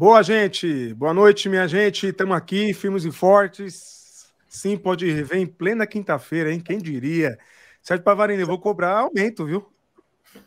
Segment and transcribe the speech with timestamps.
[0.00, 0.94] Boa, gente.
[0.94, 2.06] Boa noite, minha gente.
[2.06, 4.30] Estamos aqui, firmes e fortes.
[4.48, 6.60] Sim, pode rever em plena quinta-feira, hein?
[6.60, 7.36] Quem diria?
[7.82, 9.68] Sérgio Pavarini, eu vou cobrar aumento, viu?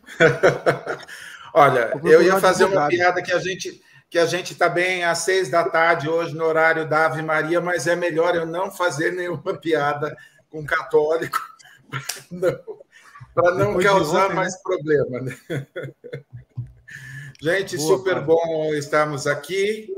[1.53, 5.17] Olha, eu ia fazer uma piada que a gente que a gente está bem às
[5.19, 9.11] seis da tarde hoje no horário da Ave Maria, mas é melhor eu não fazer
[9.11, 10.15] nenhuma piada
[10.49, 11.39] com católico
[13.36, 14.59] para não, não causar ontem, mais né?
[14.63, 15.21] problema.
[15.21, 15.38] Né?
[17.42, 18.25] Gente, Boa, super cara.
[18.25, 19.92] bom estarmos aqui.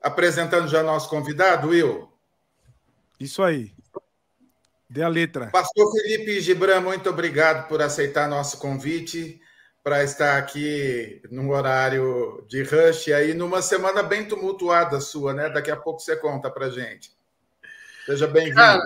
[0.00, 2.08] Apresentando já nosso convidado, Will.
[3.18, 3.74] Isso aí.
[4.88, 5.48] Dê a letra.
[5.50, 9.40] Pastor Felipe Gibran, muito obrigado por aceitar nosso convite
[9.82, 15.50] para estar aqui num horário de rush aí, numa semana bem tumultuada sua, né?
[15.50, 17.10] Daqui a pouco você conta para gente.
[18.06, 18.82] Seja bem-vindo.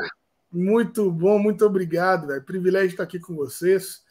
[0.51, 2.33] Muito bom, muito obrigado.
[2.33, 4.03] É privilégio estar aqui com vocês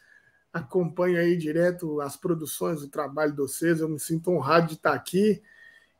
[0.52, 3.80] acompanho aí direto as produções, o trabalho de vocês.
[3.80, 5.42] Eu me sinto honrado de estar aqui.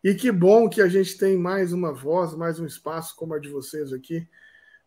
[0.03, 3.39] E que bom que a gente tem mais uma voz, mais um espaço como a
[3.39, 4.29] de vocês aqui,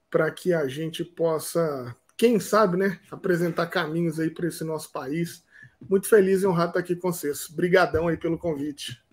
[0.09, 5.43] para que a gente possa, quem sabe, né, apresentar caminhos aí para esse nosso país.
[5.81, 7.49] Muito feliz e honrado estar aqui com vocês.
[7.49, 9.03] Obrigadão aí pelo convite.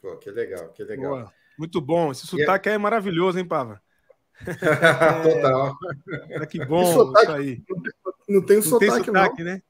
[0.00, 1.10] Pô, que legal, que legal.
[1.10, 1.32] Boa.
[1.58, 2.12] Muito bom.
[2.12, 2.72] Esse sotaque é...
[2.72, 3.82] é maravilhoso, hein, Pava?
[4.44, 5.76] Total.
[6.30, 7.62] É, que bom sotaque, isso aí.
[7.68, 7.92] Não tem,
[8.28, 9.52] não tem sotaque, tem sotaque não.
[9.52, 9.62] né?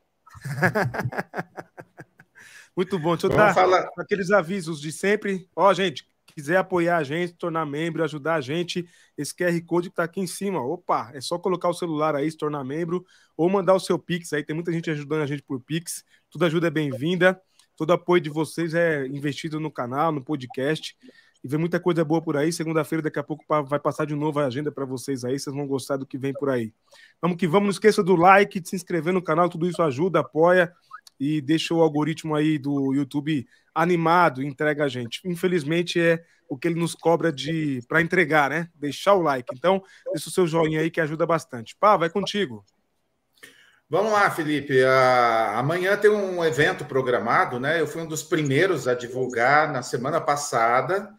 [2.77, 3.13] Muito bom.
[3.13, 3.89] Deixa eu Vamos dar falar...
[3.97, 5.49] aqueles avisos de sempre.
[5.55, 9.93] Ó, gente, quiser apoiar a gente, tornar membro, ajudar a gente, esse QR Code que
[9.93, 10.61] está aqui em cima.
[10.61, 13.05] Opa, é só colocar o celular aí, se tornar membro,
[13.37, 14.43] ou mandar o seu Pix aí.
[14.43, 16.05] Tem muita gente ajudando a gente por Pix.
[16.31, 17.41] Toda ajuda é bem-vinda.
[17.77, 20.97] Todo apoio de vocês é investido no canal, no podcast.
[21.45, 22.51] E vem muita coisa boa por aí.
[22.51, 25.39] Segunda-feira, daqui a pouco, vai passar de novo a agenda para vocês aí.
[25.39, 26.73] Vocês vão gostar do que vem por aí.
[27.21, 27.65] Vamos que vamos.
[27.65, 29.51] Não esqueça do like, de se inscrever no canal.
[29.51, 30.73] Tudo isso ajuda, apoia
[31.21, 35.21] e deixa o algoritmo aí do YouTube animado, entrega a gente.
[35.25, 38.69] Infelizmente é o que ele nos cobra de para entregar, né?
[38.75, 39.55] Deixar o like.
[39.55, 41.77] Então, deixa o seu joinha aí que ajuda bastante.
[41.77, 42.65] Pá, vai contigo.
[43.89, 44.83] Vamos lá, Felipe.
[44.83, 47.81] Uh, amanhã tem um evento programado, né?
[47.81, 51.15] Eu fui um dos primeiros a divulgar na semana passada.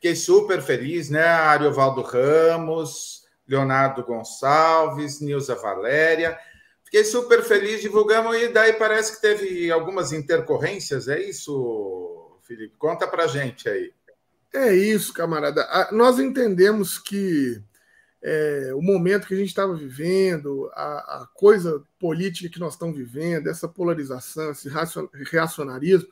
[0.00, 1.22] Fiquei super feliz, né?
[1.22, 6.38] Ariovaldo Ramos, Leonardo Gonçalves, Nilza Valéria.
[6.82, 12.78] Fiquei super feliz, divulgamos, e daí parece que teve algumas intercorrências, é isso, Felipe?
[12.78, 13.92] Conta pra gente aí.
[14.54, 15.68] É isso, camarada.
[15.92, 17.62] Nós entendemos que
[18.22, 22.96] é, o momento que a gente estava vivendo, a, a, coisa política que nós estamos
[22.96, 24.70] vivendo, essa polarização, esse
[25.30, 26.08] reacionarismo,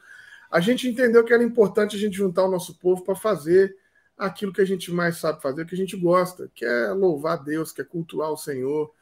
[0.51, 3.77] a gente entendeu que era importante a gente juntar o nosso povo para fazer
[4.17, 7.71] aquilo que a gente mais sabe fazer, que a gente gosta, que é louvar Deus,
[7.71, 8.93] que é cultuar o Senhor,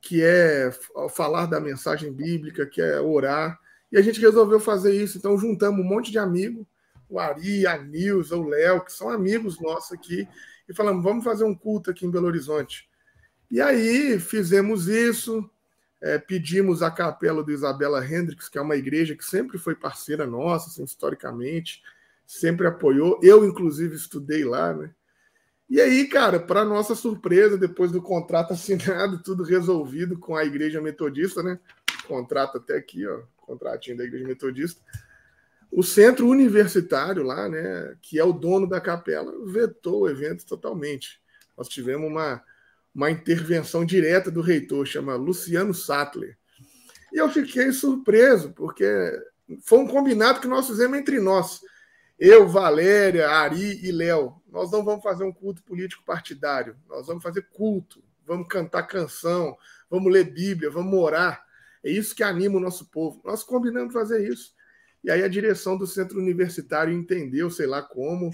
[0.00, 0.70] que é
[1.10, 3.58] falar da mensagem bíblica, que é orar.
[3.90, 5.18] E a gente resolveu fazer isso.
[5.18, 6.66] Então juntamos um monte de amigos,
[7.08, 10.26] o Ari, a Nilza, o Léo, que são amigos nossos aqui,
[10.68, 12.88] e falamos, vamos fazer um culto aqui em Belo Horizonte.
[13.50, 15.48] E aí fizemos isso,
[16.04, 20.26] é, pedimos a capela do Isabela Hendricks, que é uma igreja que sempre foi parceira
[20.26, 21.82] nossa, assim, historicamente,
[22.26, 23.18] sempre apoiou.
[23.22, 24.90] Eu, inclusive, estudei lá, né?
[25.68, 30.78] E aí, cara, para nossa surpresa, depois do contrato assinado, tudo resolvido com a Igreja
[30.78, 31.58] Metodista, né?
[32.06, 34.82] Contrato até aqui, ó, contratinho da Igreja Metodista.
[35.72, 41.18] O centro universitário lá, né, que é o dono da capela, vetou o evento totalmente.
[41.56, 42.42] Nós tivemos uma
[42.94, 46.38] uma intervenção direta do reitor, chama Luciano Sattler.
[47.12, 48.84] E eu fiquei surpreso, porque
[49.62, 51.60] foi um combinado que nós fizemos entre nós.
[52.18, 54.40] Eu, Valéria, Ari e Léo.
[54.48, 59.56] Nós não vamos fazer um culto político partidário, nós vamos fazer culto, vamos cantar canção,
[59.90, 61.44] vamos ler Bíblia, vamos orar.
[61.82, 63.20] É isso que anima o nosso povo.
[63.24, 64.54] Nós combinamos fazer isso.
[65.02, 68.30] E aí a direção do centro universitário entendeu, sei lá como,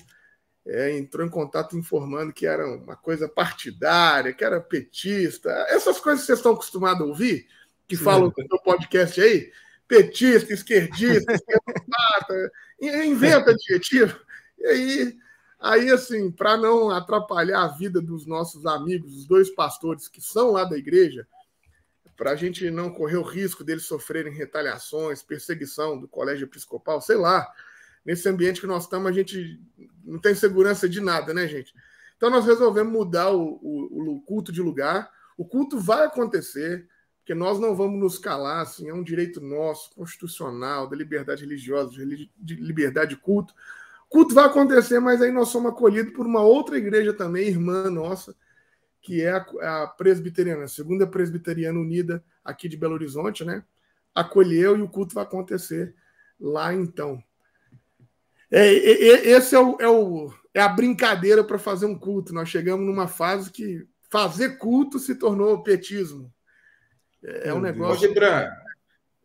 [0.67, 5.51] é, entrou em contato informando que era uma coisa partidária, que era petista.
[5.69, 7.47] Essas coisas que vocês estão acostumados a ouvir,
[7.89, 9.51] que falam no seu podcast aí,
[9.89, 14.19] petista, esquerdista, esquerdista, inventa adjetivo.
[14.59, 15.19] E aí,
[15.59, 20.53] aí assim, para não atrapalhar a vida dos nossos amigos, os dois pastores que são
[20.53, 21.27] lá da igreja,
[22.17, 27.17] para a gente não correr o risco deles sofrerem retaliações, perseguição do colégio episcopal, sei
[27.17, 27.51] lá,
[28.05, 29.61] nesse ambiente que nós estamos, a gente
[30.05, 31.73] não tem segurança de nada, né, gente?
[32.17, 35.11] Então nós resolvemos mudar o, o, o culto de lugar.
[35.39, 36.87] O culto vai acontecer,
[37.19, 41.91] porque nós não vamos nos calar, assim, é um direito nosso, constitucional, da liberdade religiosa,
[41.91, 43.55] de liberdade de culto.
[44.07, 47.89] O culto vai acontecer, mas aí nós somos acolhidos por uma outra igreja também, irmã
[47.89, 48.37] nossa,
[49.01, 53.65] que é a, a presbiteriana, a segunda presbiteriana unida aqui de Belo Horizonte, né?
[54.15, 55.95] Acolheu e o culto vai acontecer
[56.39, 57.23] lá então.
[58.51, 62.35] É, é, esse é, o, é, o, é a brincadeira para fazer um culto.
[62.35, 66.33] Nós chegamos numa fase que fazer culto se tornou petismo.
[67.25, 68.09] É, é um negócio.
[68.09, 68.49] Gibran,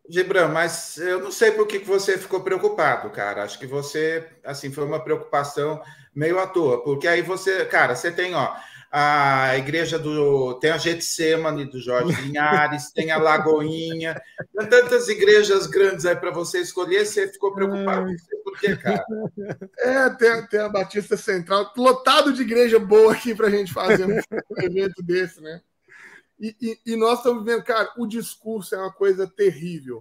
[0.08, 3.42] Gibran, mas eu não sei por que você ficou preocupado, cara.
[3.42, 5.82] Acho que você, assim, foi uma preocupação
[6.14, 8.54] meio à toa, porque aí você, cara, você tem, ó,
[8.98, 10.54] a igreja do.
[10.54, 14.18] Tem a Getsemane do Jorge Linhares, tem a Lagoinha,
[14.56, 18.10] tem tantas igrejas grandes aí para você escolher, você ficou preocupado.
[18.42, 19.04] Por quê, cara?
[19.80, 24.06] É, tem, tem a Batista Central, lotado de igreja boa aqui para a gente fazer
[24.06, 24.18] um
[24.64, 25.60] evento desse, né?
[26.40, 30.00] E, e, e, nós estamos vendo, cara, o discurso é uma coisa terrível.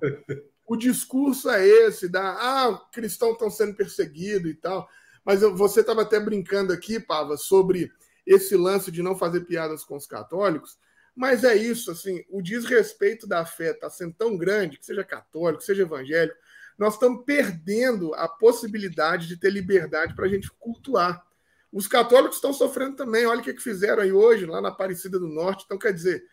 [0.66, 4.88] O discurso é esse, da ah, cristãos estão sendo perseguidos e tal.
[5.26, 7.92] Mas você estava até brincando aqui, Pava, sobre
[8.26, 10.78] esse lance de não fazer piadas com os católicos.
[11.16, 15.64] Mas é isso, assim, o desrespeito da fé está sendo tão grande, que seja católico,
[15.64, 16.38] seja evangélico,
[16.78, 21.24] nós estamos perdendo a possibilidade de ter liberdade para a gente cultuar.
[21.72, 23.26] Os católicos estão sofrendo também.
[23.26, 25.64] Olha o que, que fizeram aí hoje, lá na Aparecida do Norte.
[25.66, 26.24] Então, quer dizer,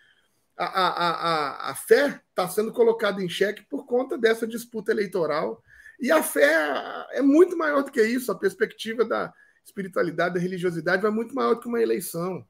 [0.57, 5.63] a, a, a, a fé está sendo colocada em xeque por conta dessa disputa eleitoral.
[6.01, 8.33] E a fé é muito maior do que isso.
[8.33, 9.33] A perspectiva da,
[9.65, 12.45] espiritualidade, da religiosidade vai muito maior do que uma eleição.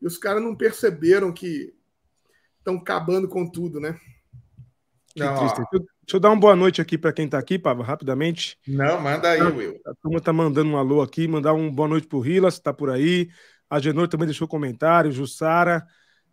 [0.00, 1.74] E os caras não perceberam que
[2.58, 3.98] estão acabando com tudo, né?
[5.06, 5.62] Que não, triste.
[5.70, 8.58] Deixa eu dar uma boa noite aqui para quem está aqui, Pava, rapidamente.
[8.66, 9.80] Não, manda aí, Will.
[9.86, 12.72] A turma está mandando um alô aqui, mandar um boa noite para o Rilas, está
[12.72, 13.28] por aí.
[13.70, 15.86] A Genor também deixou comentário, Jussara.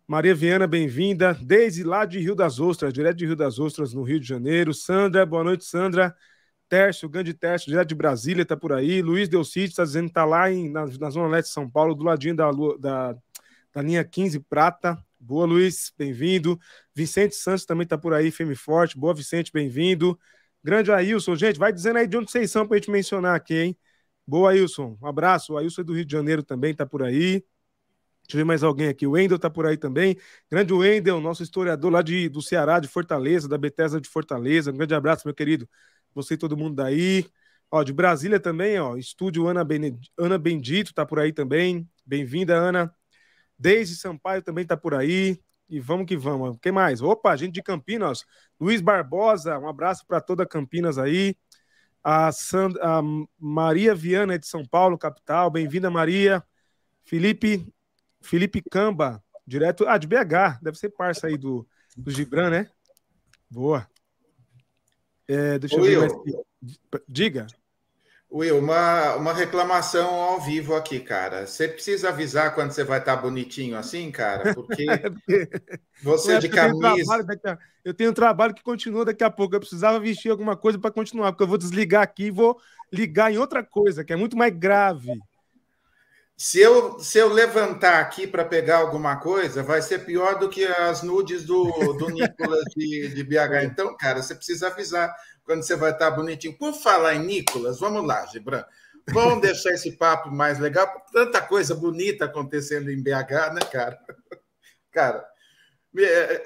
[0.06, 1.38] Maria Viana, bem-vinda.
[1.40, 4.74] Desde lá de Rio das Ostras, direto de Rio das Ostras, no Rio de Janeiro.
[4.74, 6.14] Sandra, boa noite, Sandra.
[6.70, 9.02] Tércio, o grande Tércio, direto de Brasília, tá por aí.
[9.02, 11.96] Luiz Delcite está dizendo que tá lá em, na, na, Zona Leste de São Paulo,
[11.96, 13.16] do ladinho da, da,
[13.74, 14.96] da linha 15 Prata.
[15.18, 16.58] Boa, Luiz, bem-vindo.
[16.94, 18.96] Vicente Santos também tá por aí, firme forte.
[18.96, 20.16] Boa, Vicente, bem-vindo.
[20.62, 23.54] Grande Ailson, gente, vai dizendo aí de onde vocês são para a gente mencionar aqui,
[23.54, 23.78] hein?
[24.24, 24.96] Boa, Ailson.
[25.02, 25.54] Um abraço.
[25.54, 27.44] O Ailson é do Rio de Janeiro também, tá por aí.
[28.22, 29.08] Deixa eu ver mais alguém aqui.
[29.08, 30.16] O Wendel tá por aí também.
[30.48, 34.70] Grande Wendel, nosso historiador lá de, do Ceará, de Fortaleza, da Bethesda de Fortaleza.
[34.70, 35.68] Um grande abraço, meu querido
[36.14, 37.26] você e todo mundo daí.
[37.70, 39.66] Ó, de Brasília também, ó, estúdio Ana,
[40.18, 41.88] Ana Bendito tá por aí também.
[42.04, 42.92] Bem-vinda, Ana.
[43.58, 45.40] Desde Sampaio também tá por aí.
[45.68, 46.58] E vamos que vamos.
[46.60, 47.00] Quem mais?
[47.00, 48.24] Opa, gente de Campinas.
[48.58, 51.36] Luiz Barbosa, um abraço para toda Campinas aí.
[52.02, 52.74] A, Sand...
[52.80, 53.00] a
[53.38, 55.48] Maria Viana de São Paulo, capital.
[55.48, 56.42] Bem-vinda, Maria.
[57.04, 57.72] Felipe
[58.20, 59.86] Felipe Camba, direto.
[59.86, 60.58] Ah, de BH.
[60.60, 62.70] Deve ser parça aí do, do Gibran, né?
[63.48, 63.86] Boa.
[65.30, 67.02] É, deixa eu Will, ver mais...
[67.08, 67.46] Diga.
[68.32, 71.46] Will, uma, uma reclamação ao vivo aqui, cara.
[71.46, 74.86] Você precisa avisar quando você vai estar bonitinho assim, cara, porque
[76.02, 77.16] você de camisa.
[77.16, 77.58] Eu tenho, a...
[77.84, 79.54] eu tenho um trabalho que continua daqui a pouco.
[79.54, 82.60] Eu precisava vestir alguma coisa para continuar, porque eu vou desligar aqui e vou
[82.92, 85.12] ligar em outra coisa, que é muito mais grave.
[86.42, 90.64] Se eu, se eu levantar aqui para pegar alguma coisa, vai ser pior do que
[90.64, 91.64] as nudes do,
[91.98, 93.64] do Nicolas de, de BH.
[93.64, 96.56] Então, cara, você precisa avisar quando você vai estar bonitinho.
[96.56, 98.64] Por falar em Nicolas, vamos lá, Gibran.
[99.12, 100.90] Vamos deixar esse papo mais legal.
[101.12, 103.98] Tanta coisa bonita acontecendo em BH, né, cara?
[104.90, 105.22] Cara,
[105.94, 106.42] o é,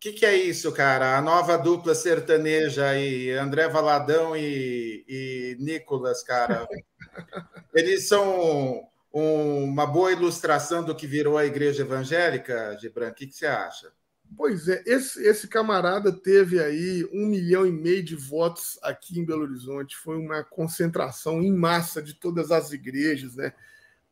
[0.00, 1.18] que, que é isso, cara?
[1.18, 6.66] A nova dupla sertaneja aí, André Valadão e, e Nicolas, cara.
[7.74, 13.10] Eles são uma boa ilustração do que virou a igreja evangélica, Gibran?
[13.10, 13.92] O que, que você acha?
[14.36, 19.24] Pois é, esse, esse camarada teve aí um milhão e meio de votos aqui em
[19.24, 19.96] Belo Horizonte.
[19.96, 23.52] Foi uma concentração em massa de todas as igrejas, né,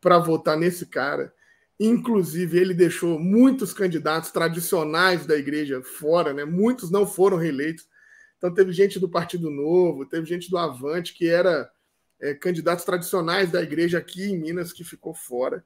[0.01, 1.35] para votar nesse cara.
[1.81, 6.45] Inclusive, ele deixou muitos candidatos tradicionais da igreja fora, né?
[6.45, 7.89] Muitos não foram reeleitos.
[8.39, 11.69] Então, teve gente do Partido Novo, teve gente do Avante que era
[12.23, 15.65] é, candidatos tradicionais da igreja aqui em Minas que ficou fora.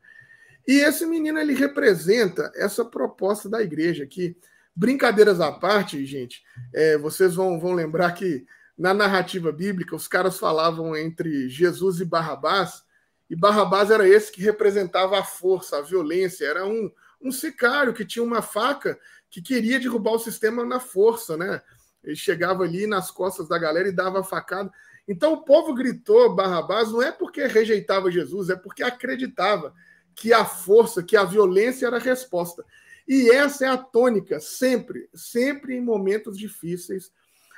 [0.66, 4.36] E esse menino ele representa essa proposta da igreja aqui.
[4.74, 6.42] Brincadeiras à parte, gente,
[6.74, 8.44] é, vocês vão, vão lembrar que
[8.76, 12.84] na narrativa bíblica os caras falavam entre Jesus e Barrabás,
[13.28, 18.04] e Barrabás era esse que representava a força, a violência, era um, um sicário que
[18.04, 18.98] tinha uma faca
[19.30, 21.60] que queria derrubar o sistema na força, né?
[22.04, 24.70] Ele chegava ali nas costas da galera e dava a facada.
[25.08, 29.72] Então o povo gritou Barrabás não é porque rejeitava Jesus, é porque acreditava
[30.14, 32.64] que a força, que a violência era a resposta.
[33.06, 37.12] E essa é a tônica, sempre, sempre em momentos difíceis,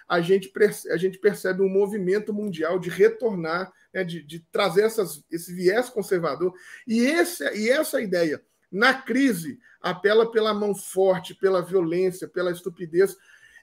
[0.09, 0.51] a gente,
[0.91, 5.91] a gente percebe um movimento mundial de retornar, né, de, de, trazer essas, esse viés
[5.91, 6.53] conservador.
[6.87, 13.17] E, esse, e essa ideia, na crise, apela pela mão forte, pela violência, pela estupidez.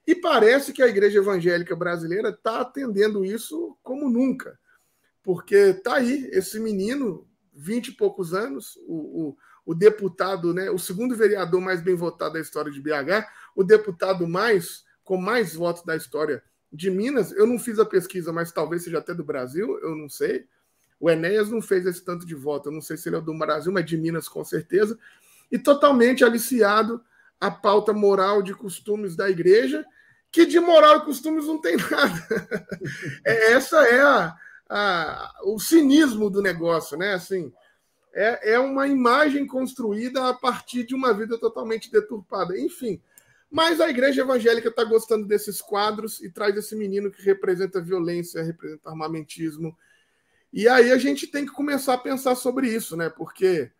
[0.07, 4.59] E parece que a igreja evangélica brasileira está atendendo isso como nunca.
[5.23, 10.77] porque tá aí esse menino, vinte e poucos anos, o, o, o, deputado, né, o
[10.77, 15.83] segundo vereador mais bem votado da história de BH, o deputado mais com mais votos
[15.83, 17.31] da história de Minas.
[17.31, 20.45] Eu não fiz a pesquisa, mas talvez seja até do Brasil, eu não sei.
[20.99, 23.37] O Enéas não fez esse tanto de voto, eu não sei se ele é do
[23.37, 24.97] Brasil, mas de Minas com certeza.
[25.51, 27.03] E totalmente aliciado
[27.39, 29.85] à pauta moral de costumes da igreja,
[30.31, 32.27] que de moral e costumes não tem nada.
[33.25, 34.35] É, essa é a,
[34.69, 37.13] a, o cinismo do negócio, né?
[37.13, 37.53] Assim,
[38.13, 42.57] é, é uma imagem construída a partir de uma vida totalmente deturpada.
[42.57, 43.01] Enfim,
[43.49, 48.43] mas a igreja evangélica está gostando desses quadros e traz esse menino que representa violência,
[48.43, 49.77] representa armamentismo.
[50.51, 53.09] E aí a gente tem que começar a pensar sobre isso, né?
[53.09, 53.71] Porque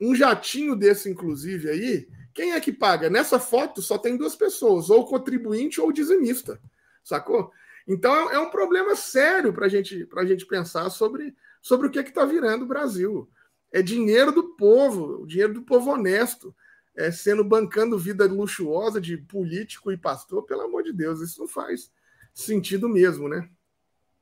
[0.00, 3.10] um jatinho desse, inclusive, aí, quem é que paga?
[3.10, 6.60] Nessa foto só tem duas pessoas, ou contribuinte ou dizimista,
[7.02, 7.50] sacou?
[7.86, 12.24] Então é um problema sério para gente, a gente pensar sobre, sobre o que está
[12.24, 13.28] virando o Brasil.
[13.72, 16.54] É dinheiro do povo, o dinheiro do povo honesto
[16.96, 21.48] é, sendo bancando vida luxuosa de político e pastor, pelo amor de Deus, isso não
[21.48, 21.90] faz
[22.34, 23.48] sentido mesmo, né?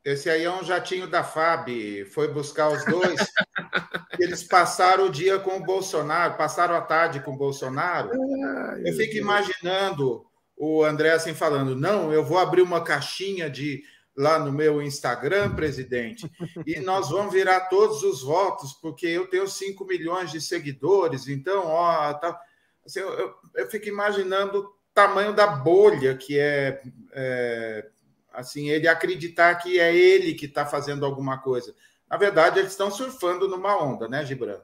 [0.05, 3.21] Esse aí é um jatinho da FAB, foi buscar os dois.
[4.23, 8.11] eles passaram o dia com o Bolsonaro, passaram a tarde com o Bolsonaro.
[8.13, 10.25] Ai, eu fico imaginando
[10.57, 13.83] o André assim falando: não, eu vou abrir uma caixinha de
[14.17, 16.31] lá no meu Instagram, presidente,
[16.67, 21.67] e nós vamos virar todos os votos, porque eu tenho 5 milhões de seguidores, então,
[21.67, 22.39] ó, tá.
[22.85, 27.89] Assim, eu, eu, eu, fico imaginando o tamanho da bolha que é, é
[28.33, 31.75] assim ele acreditar que é ele que está fazendo alguma coisa.
[32.11, 34.59] Na verdade, eles estão surfando numa onda, né, Gibran?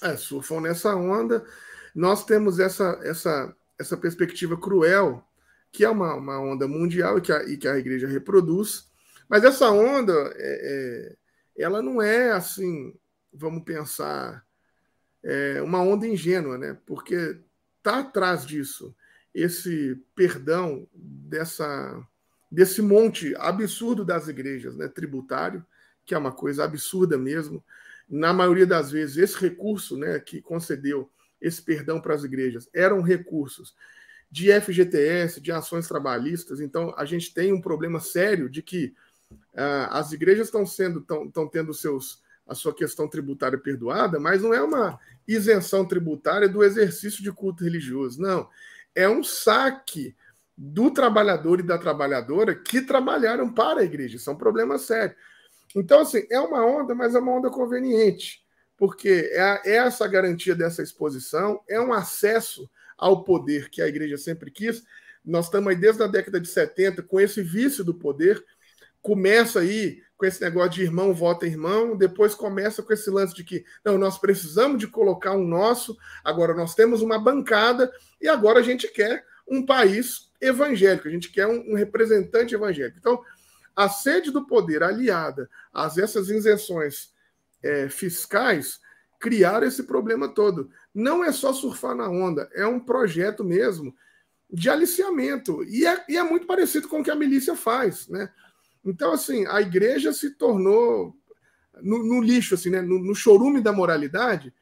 [0.00, 1.44] É, surfam nessa onda.
[1.94, 5.22] Nós temos essa, essa, essa perspectiva cruel,
[5.70, 8.90] que é uma, uma onda mundial e que, a, e que a igreja reproduz.
[9.28, 12.94] Mas essa onda, é, é, ela não é assim,
[13.32, 14.44] vamos pensar,
[15.22, 16.78] é uma onda ingênua, né?
[16.86, 17.38] Porque
[17.82, 18.94] tá atrás disso
[19.34, 22.00] esse perdão dessa
[22.54, 25.64] desse monte absurdo das igrejas, né, tributário,
[26.06, 27.62] que é uma coisa absurda mesmo.
[28.08, 33.02] Na maioria das vezes esse recurso, né, que concedeu esse perdão para as igrejas eram
[33.02, 33.74] recursos
[34.30, 36.60] de FGTS, de ações trabalhistas.
[36.60, 38.94] Então a gente tem um problema sério de que
[39.32, 44.52] uh, as igrejas estão sendo estão tendo seus a sua questão tributária perdoada, mas não
[44.52, 48.20] é uma isenção tributária do exercício de culto religioso.
[48.20, 48.48] Não.
[48.94, 50.14] É um saque
[50.56, 54.16] do trabalhador e da trabalhadora que trabalharam para a igreja.
[54.16, 55.14] Isso é um problema sério.
[55.74, 58.44] Então, assim, é uma onda, mas é uma onda conveniente,
[58.76, 64.16] porque é, é essa garantia dessa exposição, é um acesso ao poder que a igreja
[64.16, 64.84] sempre quis.
[65.24, 68.44] Nós estamos aí desde a década de 70 com esse vício do poder.
[69.02, 73.42] Começa aí com esse negócio de irmão vota irmão, depois começa com esse lance de
[73.42, 78.60] que não, nós precisamos de colocar um nosso, agora nós temos uma bancada e agora
[78.60, 82.98] a gente quer um país evangélico, a gente quer um, um representante evangélico.
[82.98, 83.22] Então,
[83.74, 87.12] a sede do poder aliada a essas isenções
[87.62, 88.80] é, fiscais
[89.18, 90.70] criaram esse problema todo.
[90.94, 93.94] Não é só surfar na onda, é um projeto mesmo
[94.50, 95.64] de aliciamento.
[95.64, 98.30] E é, e é muito parecido com o que a milícia faz, né?
[98.84, 101.16] Então, assim, a igreja se tornou
[101.82, 102.82] no, no lixo, assim, né?
[102.82, 104.52] No, no, chorume da moralidade,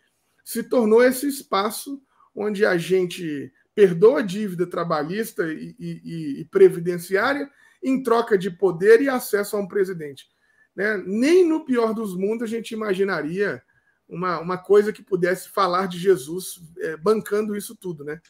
[0.45, 2.01] se tornou esse espaço
[2.35, 7.51] onde a gente perdoa a dívida trabalhista e, e, e previdenciária
[7.83, 10.29] em troca de poder e acesso a um presidente.
[10.75, 11.03] Né?
[11.07, 13.63] Nem no pior dos mundos a gente imaginaria
[14.09, 18.21] uma, uma coisa que pudesse falar de Jesus é, bancando isso tudo, né?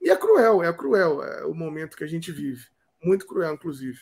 [0.00, 2.66] E é cruel, é cruel é o momento que a gente vive.
[3.02, 3.98] Muito cruel, inclusive.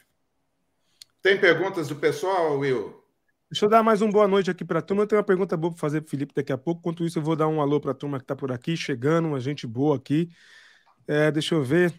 [1.23, 3.03] Tem perguntas do pessoal, Will?
[3.51, 5.03] Deixa eu dar mais uma boa noite aqui para a turma.
[5.03, 6.81] Eu tenho uma pergunta boa para fazer para o Felipe daqui a pouco.
[6.81, 9.29] Enquanto isso, eu vou dar um alô para a turma que está por aqui, chegando,
[9.29, 10.29] uma gente boa aqui.
[11.07, 11.95] É, deixa eu ver.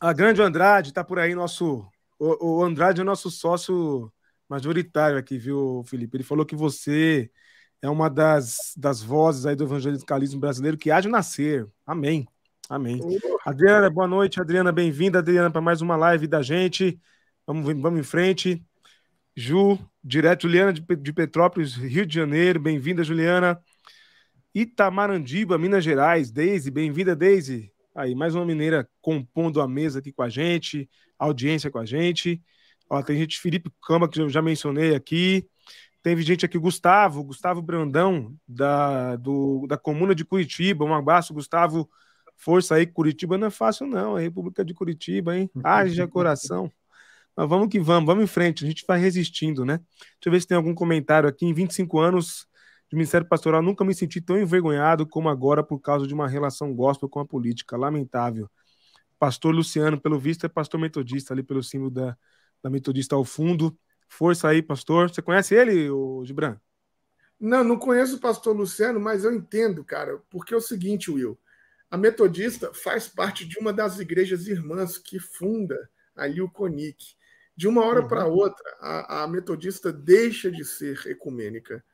[0.00, 1.86] A Grande Andrade está por aí, nosso.
[2.18, 4.10] O, o, Andrade é nosso sócio
[4.48, 6.16] majoritário aqui, viu, Felipe?
[6.16, 7.30] Ele falou que você
[7.82, 11.66] é uma das, das vozes aí do evangelicalismo brasileiro que há de nascer.
[11.86, 12.26] Amém.
[12.68, 13.00] Amém.
[13.44, 14.72] Adriana, boa noite, Adriana.
[14.72, 16.98] Bem-vinda, Adriana, para mais uma live da gente.
[17.46, 18.64] Vamos, vamos em frente.
[19.36, 22.60] Ju, direto, Juliana de, de Petrópolis, Rio de Janeiro.
[22.60, 23.60] Bem-vinda, Juliana.
[24.54, 26.30] Itamarandiba, Minas Gerais.
[26.30, 27.72] Deise, bem-vinda, Deise.
[28.00, 30.88] Aí, mais uma mineira compondo a mesa aqui com a gente,
[31.18, 32.42] audiência com a gente.
[32.88, 35.46] Ó, tem gente, Felipe Cama, que eu já mencionei aqui.
[36.02, 40.82] Teve gente aqui, Gustavo, Gustavo Brandão, da, do, da comuna de Curitiba.
[40.82, 41.90] Um abraço, Gustavo.
[42.38, 44.16] Força aí, Curitiba não é fácil, não.
[44.16, 45.50] A República de Curitiba, hein?
[45.62, 46.72] Haja coração.
[47.36, 49.76] Mas vamos que vamos, vamos em frente, a gente vai resistindo, né?
[49.76, 51.44] Deixa eu ver se tem algum comentário aqui.
[51.44, 52.46] Em 25 anos
[52.90, 56.74] de Ministério Pastoral, nunca me senti tão envergonhado como agora por causa de uma relação
[56.74, 57.76] gospel com a política.
[57.76, 58.50] Lamentável.
[59.16, 62.18] Pastor Luciano, pelo visto, é pastor metodista, ali pelo símbolo da,
[62.60, 63.78] da metodista ao fundo.
[64.08, 65.08] Força aí, pastor.
[65.08, 66.56] Você conhece ele, o Gibran?
[67.38, 71.38] Não, não conheço o pastor Luciano, mas eu entendo, cara, porque é o seguinte, Will.
[71.88, 77.14] A Metodista faz parte de uma das igrejas irmãs que funda ali o CONIC.
[77.56, 78.08] De uma hora uhum.
[78.08, 81.84] para outra, a, a Metodista deixa de ser ecumênica.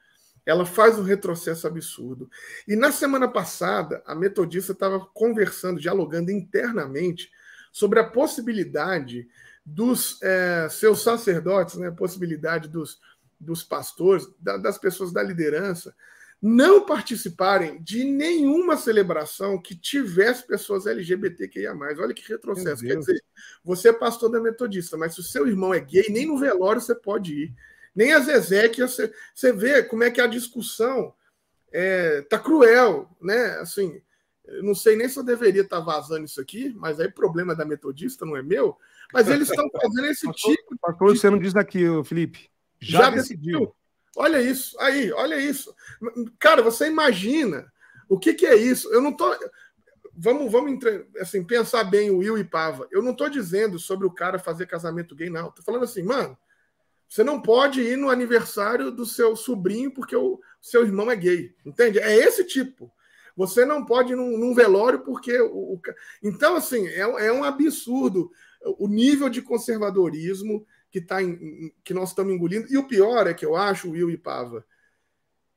[0.46, 2.30] Ela faz um retrocesso absurdo.
[2.66, 7.30] E na semana passada, a Metodista estava conversando, dialogando internamente
[7.72, 9.28] sobre a possibilidade
[9.64, 13.00] dos é, seus sacerdotes, né, possibilidade dos,
[13.38, 15.94] dos pastores, da, das pessoas da liderança,
[16.40, 21.74] não participarem de nenhuma celebração que tivesse pessoas LGBTQIA.
[21.74, 22.84] Olha que retrocesso.
[22.84, 23.20] Quer dizer,
[23.64, 26.80] você é pastor da Metodista, mas se o seu irmão é gay, nem no velório
[26.80, 27.54] você pode ir.
[27.96, 31.14] Nem as Ezequias, você, você vê como é que a discussão
[31.72, 33.58] é, tá cruel, né?
[33.58, 34.00] Assim,
[34.62, 37.64] não sei nem se eu deveria estar tá vazando isso aqui, mas aí problema da
[37.64, 38.76] metodista não é meu.
[39.12, 40.76] Mas eles estão fazendo esse tipo.
[40.80, 42.50] Pastor, você não diz aqui, Felipe.
[42.78, 43.60] Já, já decidiu.
[43.60, 43.76] decidiu.
[44.16, 45.74] Olha isso, aí, olha isso.
[46.38, 47.70] Cara, você imagina
[48.08, 48.92] o que, que é isso?
[48.92, 49.34] Eu não tô.
[50.14, 50.78] Vamos, vamos
[51.20, 52.88] assim, pensar bem o Will e Pava.
[52.90, 55.48] Eu não estou dizendo sobre o cara fazer casamento gay, não.
[55.48, 56.36] Estou falando assim, mano,
[57.08, 61.54] você não pode ir no aniversário do seu sobrinho porque o seu irmão é gay.
[61.64, 61.98] Entende?
[61.98, 62.92] É esse tipo.
[63.36, 65.80] Você não pode ir num, num velório porque o, o.
[66.22, 68.30] Então, assim, é, é um absurdo
[68.78, 72.66] o nível de conservadorismo que, tá em, que nós estamos engolindo.
[72.70, 74.64] E o pior é que eu acho, Will e Pava,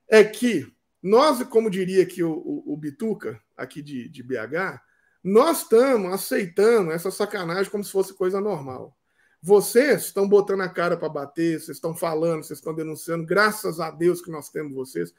[0.08, 4.82] é que nós, como diria aqui o, o, o Bituca, aqui de, de BH,
[5.24, 8.98] nós estamos aceitando essa sacanagem como se fosse coisa normal.
[9.42, 13.90] Vocês estão botando a cara para bater, vocês estão falando, vocês estão denunciando, graças a
[13.90, 15.14] Deus que nós temos vocês.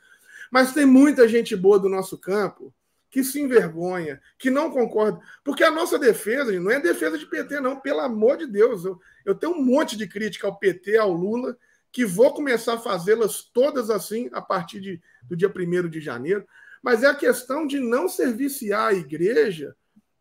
[0.51, 2.73] Mas tem muita gente boa do nosso campo
[3.11, 5.21] que se envergonha, que não concorda.
[5.43, 8.85] Porque a nossa defesa não é defesa de PT, não, pelo amor de Deus.
[8.85, 11.57] Eu, eu tenho um monte de crítica ao PT, ao Lula,
[11.91, 16.47] que vou começar a fazê-las todas assim a partir de, do dia 1 de janeiro.
[16.83, 19.75] Mas é a questão de não serviciar a igreja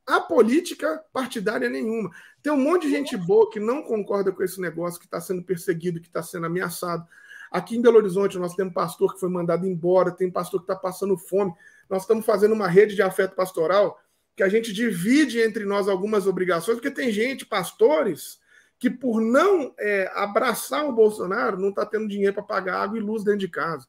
[0.10, 2.10] a política partidária nenhuma.
[2.42, 5.44] Tem um monte de gente boa que não concorda com esse negócio, que está sendo
[5.44, 7.06] perseguido, que está sendo ameaçado.
[7.52, 10.76] Aqui em Belo Horizonte, nós temos pastor que foi mandado embora, tem pastor que está
[10.76, 11.54] passando fome.
[11.90, 14.00] Nós estamos fazendo uma rede de afeto pastoral
[14.36, 18.40] que a gente divide entre nós algumas obrigações, porque tem gente, pastores,
[18.80, 23.02] que por não é, abraçar o Bolsonaro, não está tendo dinheiro para pagar água e
[23.02, 23.86] luz dentro de casa.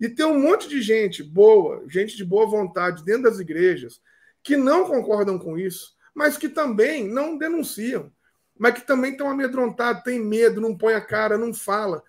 [0.00, 4.00] E tem um monte de gente boa, gente de boa vontade dentro das igrejas,
[4.42, 8.12] que não concordam com isso, mas que também não denunciam,
[8.58, 12.02] mas que também estão amedrontados, têm medo, não põe a cara, não fala.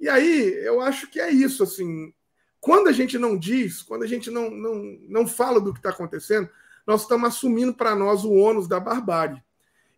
[0.00, 2.12] E aí, eu acho que é isso, assim.
[2.60, 5.90] Quando a gente não diz, quando a gente não, não, não fala do que está
[5.90, 6.48] acontecendo,
[6.86, 9.42] nós estamos assumindo para nós o ônus da barbárie.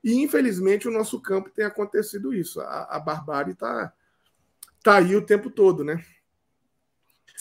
[0.03, 2.61] E, infelizmente, o nosso campo tem acontecido isso.
[2.61, 3.92] A, a barbárie está
[4.83, 6.05] tá aí o tempo todo, né?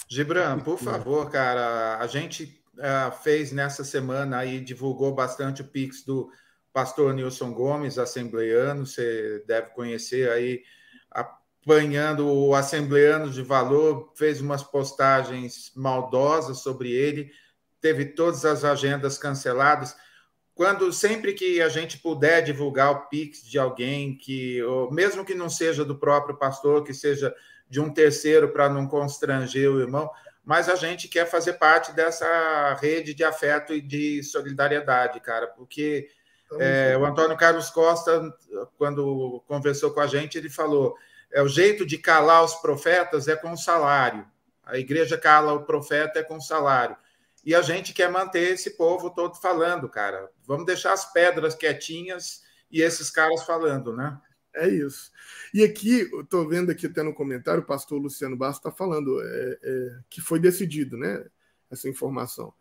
[0.08, 6.04] Gibran, por favor, cara, a gente uh, fez nessa semana aí, divulgou bastante o Pix
[6.04, 6.30] do
[6.74, 10.64] pastor Nilson Gomes, assembleiano, você deve conhecer aí
[11.12, 17.32] apanhando o Assembleano de Valor, fez umas postagens maldosas sobre ele,
[17.82, 19.96] teve todas as agendas canceladas.
[20.54, 24.60] Quando sempre que a gente puder divulgar o Pix de alguém que,
[24.92, 27.34] mesmo que não seja do próprio pastor, que seja
[27.70, 30.10] de um terceiro para não constranger o irmão,
[30.50, 36.10] mas a gente quer fazer parte dessa rede de afeto e de solidariedade, cara, porque
[36.60, 38.34] é, o Antônio Carlos Costa,
[38.76, 40.96] quando conversou com a gente, ele falou:
[41.32, 44.26] é o jeito de calar os profetas é com salário.
[44.66, 46.98] A igreja cala o profeta é com salário.
[47.46, 50.32] E a gente quer manter esse povo todo falando, cara.
[50.48, 54.18] Vamos deixar as pedras quietinhas e esses caras falando, né?
[54.56, 55.12] É isso.
[55.54, 59.60] E aqui, estou vendo aqui até no comentário, o pastor Luciano Bastos está falando é,
[59.62, 61.26] é, que foi decidido, né?
[61.70, 62.54] Essa informação.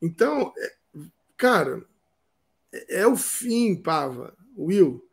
[0.00, 0.74] Então, é,
[1.36, 1.84] cara,
[2.72, 5.06] é, é o fim, Pava, Will,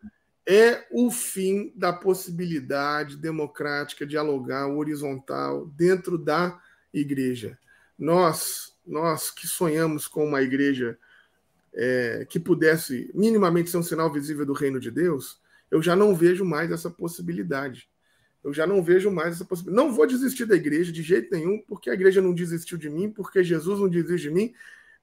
[0.46, 6.60] é o fim da possibilidade democrática, dialogar, horizontal, dentro da
[6.94, 7.58] igreja.
[7.98, 10.98] Nós, nós que sonhamos com uma igreja
[11.74, 15.41] é, que pudesse minimamente ser um sinal visível do reino de Deus,
[15.72, 17.90] eu já não vejo mais essa possibilidade.
[18.44, 19.88] Eu já não vejo mais essa possibilidade.
[19.88, 23.10] Não vou desistir da igreja de jeito nenhum, porque a igreja não desistiu de mim,
[23.10, 24.54] porque Jesus não desistiu de mim.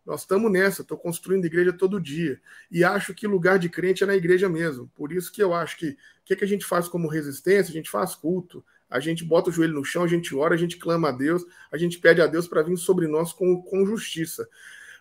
[0.05, 2.41] Nós estamos nessa, estou construindo igreja todo dia.
[2.71, 4.91] E acho que lugar de crente é na igreja mesmo.
[4.95, 7.71] Por isso que eu acho que o que, que a gente faz como resistência?
[7.71, 10.59] A gente faz culto, a gente bota o joelho no chão, a gente ora, a
[10.59, 13.87] gente clama a Deus, a gente pede a Deus para vir sobre nós com, com
[13.87, 14.49] justiça.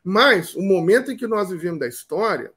[0.04, 2.52] Mas o momento em que nós vivemos da história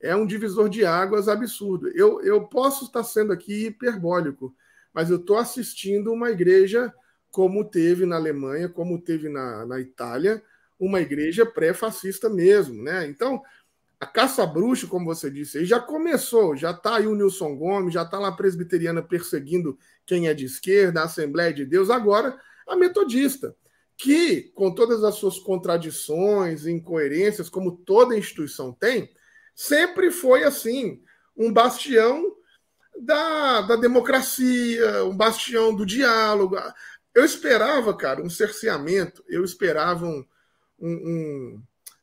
[0.00, 1.88] é um divisor de águas absurdo.
[1.88, 4.54] Eu, eu posso estar sendo aqui hiperbólico,
[4.92, 6.92] mas eu estou assistindo uma igreja
[7.30, 10.42] como teve na Alemanha, como teve na, na Itália,
[10.78, 13.06] uma igreja pré-fascista mesmo, né?
[13.06, 13.42] Então,
[14.00, 18.02] a caça bruxa, como você disse, já começou, já está aí o Nilson Gomes, já
[18.02, 22.76] está lá a presbiteriana perseguindo quem é de esquerda, a Assembleia de Deus, agora a
[22.76, 23.56] metodista,
[23.96, 29.10] que, com todas as suas contradições, incoerências, como toda instituição tem,
[29.58, 31.02] sempre foi assim,
[31.36, 32.32] um bastião
[32.96, 36.56] da, da democracia, um bastião do diálogo.
[37.12, 40.24] Eu esperava, cara, um cerceamento, eu esperava um,
[40.78, 41.60] um,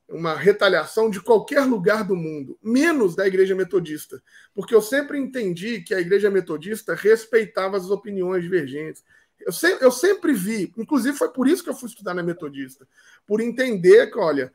[0.10, 4.22] uma retaliação de qualquer lugar do mundo, menos da Igreja Metodista,
[4.54, 9.02] porque eu sempre entendi que a Igreja Metodista respeitava as opiniões divergentes.
[9.40, 12.86] Eu, se, eu sempre vi, inclusive foi por isso que eu fui estudar na Metodista,
[13.26, 14.52] por entender que, olha,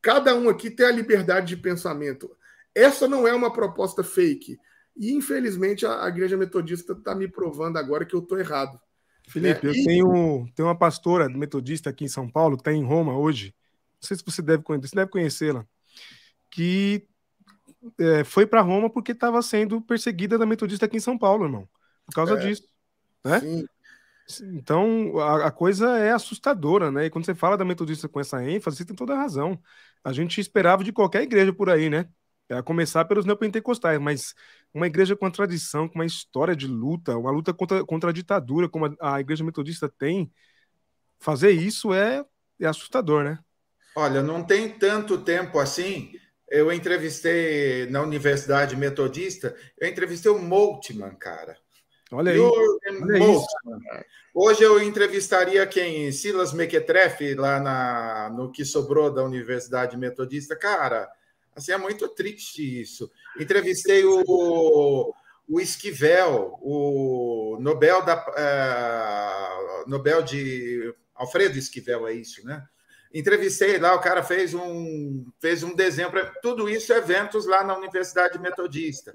[0.00, 2.30] cada um aqui tem a liberdade de pensamento.
[2.74, 4.58] Essa não é uma proposta fake.
[4.96, 8.80] E, infelizmente, a, a Igreja Metodista está me provando agora que eu estou errado.
[9.28, 9.84] Felipe, é, eu e...
[9.84, 13.54] tenho, tenho uma pastora metodista aqui em São Paulo, que está em Roma hoje.
[14.00, 15.66] Não sei se você deve conhecer, você deve conhecê-la,
[16.50, 17.06] que
[17.98, 21.68] é, foi para Roma porque estava sendo perseguida da metodista aqui em São Paulo, irmão.
[22.06, 22.66] Por causa é, disso.
[23.24, 23.40] Né?
[23.40, 23.66] Sim.
[24.40, 27.06] Então, a, a, coisa é assustadora, né?
[27.06, 29.60] E quando você fala da metodista com essa ênfase, você tem toda a razão.
[30.04, 32.08] A gente esperava de qualquer igreja por aí, né?
[32.50, 34.34] A começar pelos neopentecostais, mas
[34.74, 38.12] uma igreja com a tradição, com uma história de luta, uma luta contra, contra a
[38.12, 40.30] ditadura, como a, a igreja metodista tem,
[41.18, 42.24] fazer isso é,
[42.60, 43.38] é assustador, né?
[43.96, 46.12] Olha, não tem tanto tempo assim.
[46.48, 51.56] Eu entrevistei na Universidade Metodista, eu entrevistei o Moltmann, cara.
[52.12, 52.40] Olha aí.
[52.40, 56.12] Olha Hoje eu entrevistaria quem?
[56.12, 60.54] Silas Mequetrefe, lá na, no que sobrou da Universidade Metodista.
[60.54, 61.10] Cara,
[61.54, 63.10] Assim, é muito triste isso.
[63.38, 65.14] Entrevistei o,
[65.48, 72.66] o Esquivel, o Nobel da uh, Nobel de Alfredo Esquivel, é isso, né?
[73.12, 77.76] Entrevistei lá, o cara fez um fez um desenho para tudo isso eventos lá na
[77.76, 79.12] Universidade Metodista.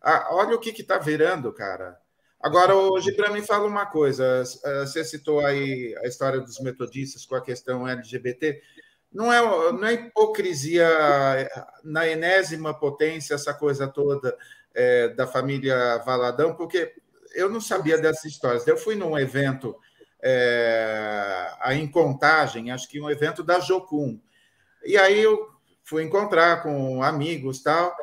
[0.00, 1.98] Ah, olha o que está virando, cara.
[2.42, 4.44] Agora, hoje, para mim, fala uma coisa.
[4.80, 8.60] Você citou aí a história dos metodistas com a questão LGBT
[9.12, 9.40] não é,
[9.72, 10.88] não é hipocrisia
[11.84, 14.36] na enésima potência essa coisa toda
[14.74, 16.94] é, da família Valadão, porque
[17.34, 18.66] eu não sabia dessas histórias.
[18.66, 19.76] Eu fui num evento
[20.22, 24.18] é, aí em Contagem, acho que um evento da Jocum,
[24.84, 25.50] e aí eu
[25.84, 27.94] fui encontrar com amigos tal.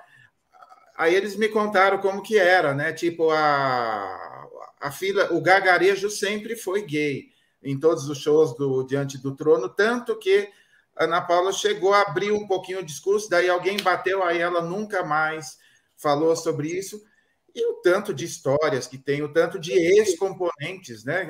[1.00, 2.92] Aí eles me contaram como que era, né?
[2.92, 4.48] Tipo a
[4.82, 7.28] a fila, o gargarejo sempre foi gay
[7.62, 10.50] em todos os shows do Diante do Trono, tanto que
[10.98, 15.04] Ana Paula chegou a abrir um pouquinho o discurso, daí alguém bateu, aí ela nunca
[15.04, 15.58] mais
[15.98, 17.02] falou sobre isso.
[17.56, 21.28] E o tanto de histórias que tem, o tanto de ex-componentes, né?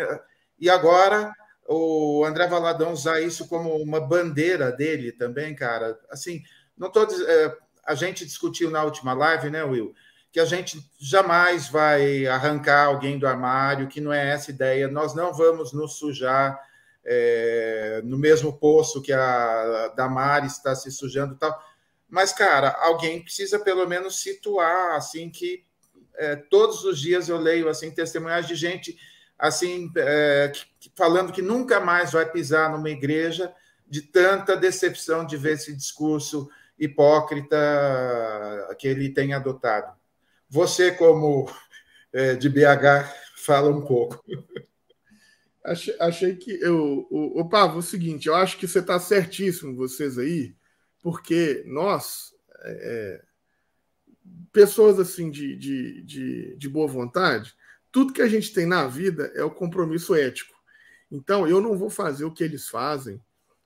[0.60, 1.32] E agora
[1.68, 6.00] o André Valadão usar isso como uma bandeira dele também, cara.
[6.10, 6.42] Assim,
[6.78, 9.94] não tô, é, a gente discutiu na última live, né, Will?
[10.32, 14.88] Que a gente jamais vai arrancar alguém do armário, que não é essa ideia.
[14.88, 16.60] Nós não vamos nos sujar
[17.04, 21.60] é, no mesmo poço que a Damares está se sujando e tal.
[22.08, 25.64] Mas, cara, alguém precisa pelo menos situar, assim, que
[26.16, 28.98] é, todos os dias eu leio, assim, testemunhas de gente,
[29.38, 33.54] assim, é, que, falando que nunca mais vai pisar numa igreja
[33.88, 37.58] de tanta decepção de ver esse discurso hipócrita
[38.78, 39.94] que ele tem adotado.
[40.50, 41.50] Você, como
[42.14, 44.24] é, de BH, fala um pouco.
[45.64, 47.08] Achei, achei que eu.
[47.12, 50.56] O, o Pavo, é o seguinte, eu acho que você está certíssimo, vocês aí,
[51.02, 53.22] porque nós, é, é,
[54.52, 57.54] pessoas assim de, de, de, de boa vontade,
[57.92, 60.56] tudo que a gente tem na vida é o compromisso ético.
[61.12, 63.22] Então, eu não vou fazer o que eles fazem,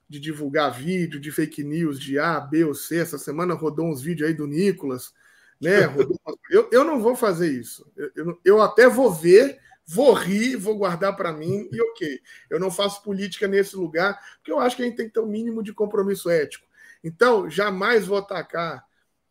[0.08, 2.98] de divulgar vídeo, de fake news, de A, B ou C.
[2.98, 5.12] Essa semana rodou uns vídeos aí do Nicolas,
[5.60, 5.80] né?
[6.50, 7.86] eu, eu não vou fazer isso.
[7.96, 12.20] Eu, eu, eu até vou ver vou rir, vou guardar para mim e ok.
[12.48, 15.20] Eu não faço política nesse lugar, porque eu acho que a gente tem que ter
[15.20, 16.66] um mínimo de compromisso ético.
[17.02, 18.84] Então, jamais vou atacar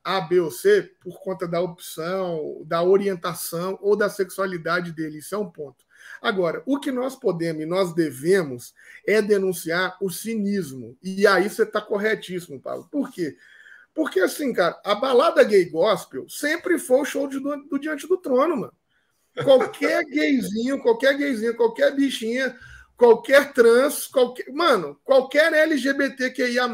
[0.04, 5.18] A, B ou C por conta da opção, da orientação ou da sexualidade dele.
[5.18, 5.84] Isso é um ponto.
[6.24, 8.74] Agora, o que nós podemos e nós devemos
[9.06, 10.98] é denunciar o cinismo.
[11.04, 12.88] E aí você está corretíssimo, Paulo.
[12.90, 13.36] Por quê?
[13.94, 18.08] Porque, assim, cara, a balada gay gospel sempre foi o show de, do, do Diante
[18.08, 18.74] do Trono, mano.
[19.44, 22.58] Qualquer gayzinho, qualquer gayzinho, qualquer bichinha,
[22.96, 24.50] qualquer trans, qualquer.
[24.54, 26.70] Mano, qualquer LGBTQIA,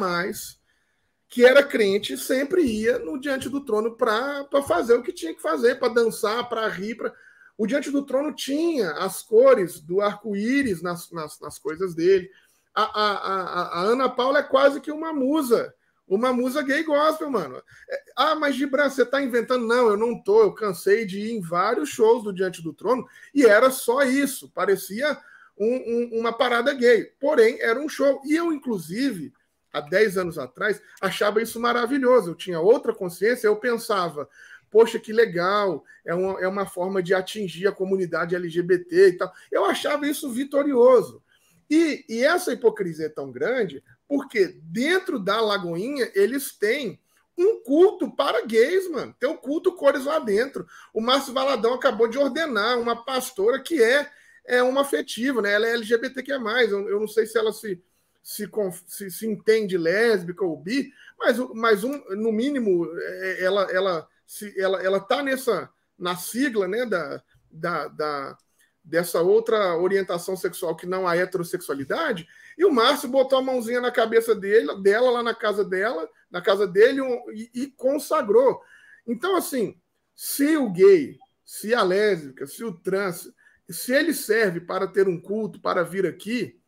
[1.27, 5.41] que era crente, sempre ia no Diante do Trono para fazer o que tinha que
[5.41, 6.93] fazer, para dançar, para rir.
[6.93, 7.11] Pra...
[7.59, 12.31] O Diante do Trono tinha as cores do arco-íris nas, nas, nas, coisas dele.
[12.73, 15.75] A, a, a, a Ana Paula é quase que uma musa
[16.07, 17.61] uma musa gay gospel, mano.
[17.89, 19.67] É, ah, mas Gibran, você tá inventando?
[19.67, 20.41] Não, eu não tô.
[20.41, 24.49] Eu cansei de ir em vários shows do Diante do Trono e era só isso.
[24.49, 25.19] Parecia
[25.57, 27.11] um, um, uma parada gay.
[27.19, 28.21] Porém, era um show.
[28.25, 29.33] E eu, inclusive,
[29.71, 32.31] há 10 anos atrás, achava isso maravilhoso.
[32.31, 34.27] Eu tinha outra consciência, eu pensava,
[34.69, 39.31] poxa, que legal, é uma, é uma forma de atingir a comunidade LGBT e tal.
[39.51, 41.21] Eu achava isso vitorioso.
[41.69, 46.99] E, e essa hipocrisia é tão grande porque dentro da Lagoinha eles têm
[47.37, 49.15] um culto para gays, mano.
[49.17, 50.67] Tem um culto cores lá dentro.
[50.93, 54.09] O Márcio Valadão acabou de ordenar uma pastora que é,
[54.45, 55.53] é uma afetiva, né?
[55.53, 56.33] Ela é LGBTQ+.
[56.33, 57.81] Eu, eu não sei se ela se,
[58.21, 58.49] se,
[58.87, 64.53] se, se entende lésbica ou bi, mas, mas um, no mínimo é, ela, ela, se,
[64.61, 68.37] ela, ela tá nessa na sigla né, da, da, da
[68.83, 73.91] dessa outra orientação sexual que não a heterossexualidade, e o Márcio botou a mãozinha na
[73.91, 77.01] cabeça dele, dela lá na casa dela, na casa dele,
[77.33, 78.61] e, e consagrou.
[79.05, 79.79] Então, assim,
[80.15, 83.31] se o gay, se a lésbica, se o trans,
[83.67, 86.59] se ele serve para ter um culto, para vir aqui,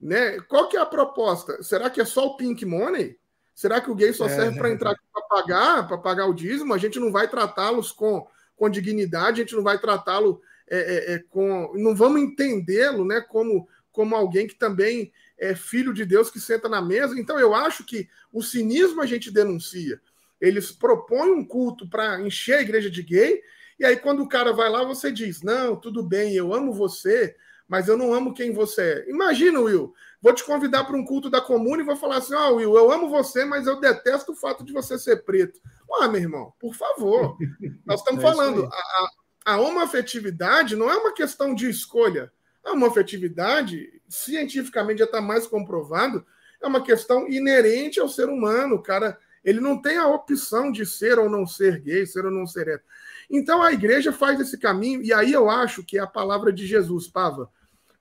[0.00, 0.40] né?
[0.40, 1.62] Qual que é a proposta?
[1.62, 3.18] Será que é só o pink money?
[3.62, 6.74] Será que o gay só é, serve para entrar para pagar, para pagar o dízimo?
[6.74, 11.14] A gente não vai tratá-los com, com dignidade, a gente não vai tratá-lo é, é,
[11.14, 11.72] é, com.
[11.76, 16.68] Não vamos entendê-lo né, como, como alguém que também é filho de Deus que senta
[16.68, 17.16] na mesa.
[17.16, 20.00] Então, eu acho que o cinismo a gente denuncia.
[20.40, 23.40] Eles propõem um culto para encher a igreja de gay,
[23.78, 27.36] e aí, quando o cara vai lá, você diz: Não, tudo bem, eu amo você,
[27.68, 29.10] mas eu não amo quem você é.
[29.10, 32.50] Imagina, Will, vou te convidar para um culto da comuna e vou falar assim: Ó,
[32.50, 35.60] oh, Will, eu amo você, mas eu detesto o fato de você ser preto.
[36.00, 37.36] Ah, meu irmão, por favor.
[37.84, 39.08] Nós estamos é falando, a,
[39.52, 42.32] a homoafetividade não é uma questão de escolha.
[42.64, 46.24] A homoafetividade, cientificamente já está mais comprovado,
[46.60, 48.76] é uma questão inerente ao ser humano.
[48.76, 52.30] O cara, ele não tem a opção de ser ou não ser gay, ser ou
[52.30, 52.82] não ser hétero.
[53.30, 56.66] Então a igreja faz esse caminho, e aí eu acho que é a palavra de
[56.66, 57.50] Jesus, Pava.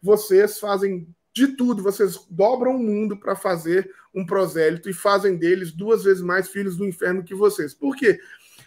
[0.01, 5.71] Vocês fazem de tudo, vocês dobram o mundo para fazer um prosélito e fazem deles
[5.71, 7.73] duas vezes mais filhos do inferno que vocês.
[7.73, 8.19] Por quê?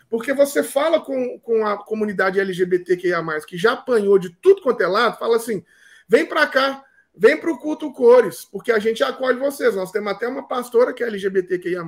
[0.09, 4.87] Porque você fala com, com a comunidade LGBTQIA, que já apanhou de tudo quanto é
[4.87, 5.65] lado, fala assim:
[6.09, 6.85] vem para cá,
[7.15, 9.75] vem para o culto cores, porque a gente acolhe vocês.
[9.75, 11.83] Nós temos até uma pastora que é LGBTQIA.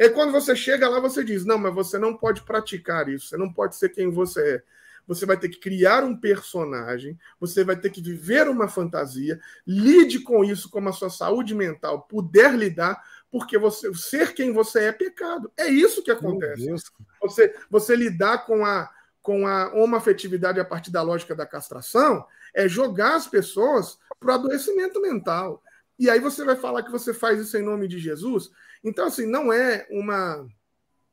[0.00, 3.36] E quando você chega lá, você diz: não, mas você não pode praticar isso, você
[3.36, 4.62] não pode ser quem você é.
[5.06, 10.20] Você vai ter que criar um personagem, você vai ter que viver uma fantasia, lide
[10.20, 14.92] com isso como a sua saúde mental puder lidar, porque você ser quem você é
[14.92, 15.52] pecado.
[15.54, 16.72] É isso que acontece.
[17.20, 18.88] Você, você lidar com a,
[19.20, 24.34] com a homoafetividade a partir da lógica da castração é jogar as pessoas para o
[24.34, 25.62] adoecimento mental.
[25.98, 28.50] E aí você vai falar que você faz isso em nome de Jesus.
[28.82, 30.46] Então, assim, não é uma,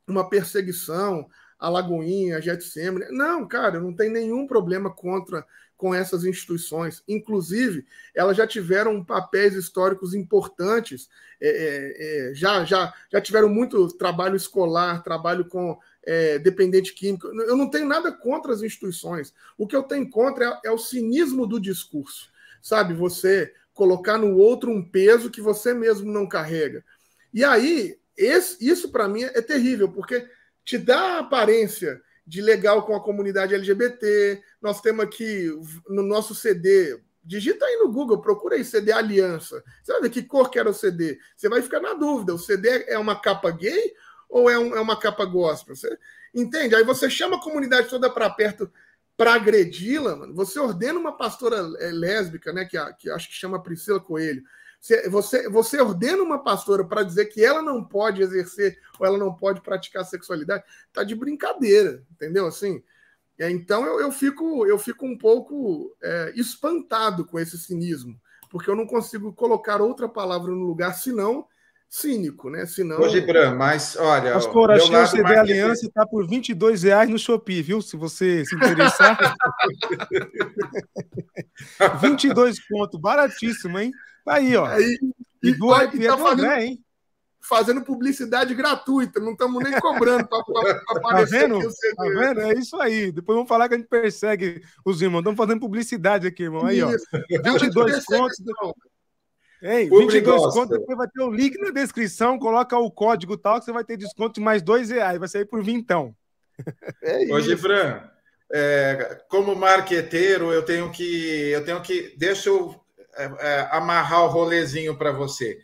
[0.08, 1.28] uma perseguição
[1.60, 3.06] a Lagoinha, a Getsemane.
[3.10, 7.04] Não, cara, não tem nenhum problema contra com essas instituições.
[7.08, 11.08] Inclusive, elas já tiveram papéis históricos importantes,
[11.40, 17.28] é, é, é, já, já, já tiveram muito trabalho escolar, trabalho com é, dependente químico.
[17.28, 19.34] Eu não tenho nada contra as instituições.
[19.58, 22.32] O que eu tenho contra é, é o cinismo do discurso.
[22.60, 26.84] Sabe, você colocar no outro um peso que você mesmo não carrega.
[27.34, 30.28] E aí, esse, isso para mim é terrível, porque
[30.66, 34.42] te dá a aparência de legal com a comunidade LGBT.
[34.62, 35.50] Nós temos aqui
[35.88, 39.64] no nosso CD, digita aí no Google, procura aí CD Aliança.
[39.82, 41.18] Você vai ver que cor que era o CD.
[41.36, 43.94] Você vai ficar na dúvida, o CD é uma capa gay
[44.30, 45.76] ou é, um, é uma capa gospel?
[45.76, 45.98] Você
[46.34, 46.76] entende?
[46.76, 48.70] Aí você chama a comunidade toda para perto
[49.16, 54.00] para agredi-la, você ordena uma pastora é, lésbica, né, que, que acho que chama Priscila
[54.00, 54.44] Coelho.
[55.10, 59.34] Você, você ordena uma pastora para dizer que ela não pode exercer ou ela não
[59.34, 62.48] pode praticar sexualidade, tá de brincadeira, entendeu?
[62.48, 62.82] Assim,
[63.40, 68.20] é, então eu, eu, fico, eu fico um pouco é, espantado com esse cinismo,
[68.50, 71.46] porque eu não consigo colocar outra palavra no lugar senão
[71.90, 72.66] cínico, né?
[72.66, 73.00] Senão...
[73.00, 74.34] Hoje, Bran, mas olha.
[74.34, 77.82] Pastor, achei o CD Aliança está por 22 reais no Shopee, viu?
[77.82, 79.18] Se você se interessar.
[82.02, 83.92] 22 pontos, baratíssimo, hein?
[84.28, 84.66] Tá aí, ó.
[84.66, 85.00] Aí,
[85.42, 86.84] e, e do tá fazendo, André, hein?
[87.40, 91.48] Fazendo publicidade gratuita, não estamos nem cobrando para tá aparecer.
[91.48, 91.62] Tá vendo?
[91.96, 92.42] tá vendo?
[92.42, 93.10] É isso aí.
[93.10, 95.20] Depois vamos falar que a gente persegue os irmãos.
[95.20, 96.66] Estamos fazendo publicidade aqui, irmão.
[96.66, 96.90] Aí, ó.
[97.42, 98.38] 22 pontos.
[99.62, 103.66] Ei, 22 conto, depois vai ter o link na descrição, coloca o código tal, que
[103.66, 106.16] você vai ter desconto de mais dois reais, vai sair por vintão.
[107.02, 108.04] É Ô, Gibran,
[108.54, 111.50] é, como marqueteiro, eu tenho que.
[111.50, 112.14] Eu tenho que.
[112.18, 112.76] Deixa eu
[113.18, 115.60] é, é, amarrar o rolezinho para você.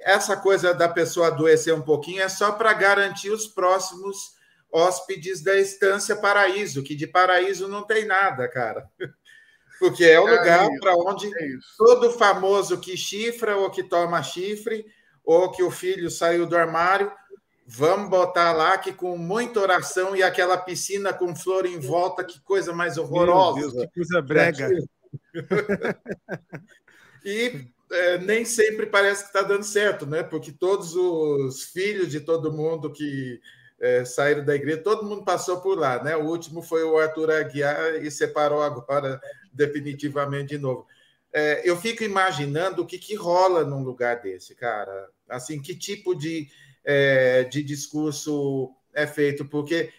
[0.00, 4.36] Essa coisa da pessoa adoecer um pouquinho é só para garantir os próximos
[4.72, 8.88] hóspedes da Estância Paraíso, que de paraíso não tem nada, cara.
[9.78, 14.86] Porque é o lugar para onde é todo famoso que chifra ou que toma chifre,
[15.22, 17.12] ou que o filho saiu do armário,
[17.66, 22.40] vamos botar lá que com muita oração e aquela piscina com flor em volta, que
[22.40, 23.58] coisa mais horrorosa.
[23.58, 24.70] Meu Deus, que coisa brega.
[27.24, 30.22] E é, nem sempre parece que está dando certo, né?
[30.22, 33.40] Porque todos os filhos de todo mundo que
[33.78, 36.16] é, saíram da igreja, todo mundo passou por lá, né?
[36.16, 39.20] O último foi o Arthur Aguiar e separou agora
[39.52, 40.86] definitivamente de novo.
[41.32, 45.08] É, eu fico imaginando o que, que rola num lugar desse, cara.
[45.28, 46.48] Assim, que tipo de,
[46.84, 49.44] é, de discurso é feito?
[49.44, 49.92] Porque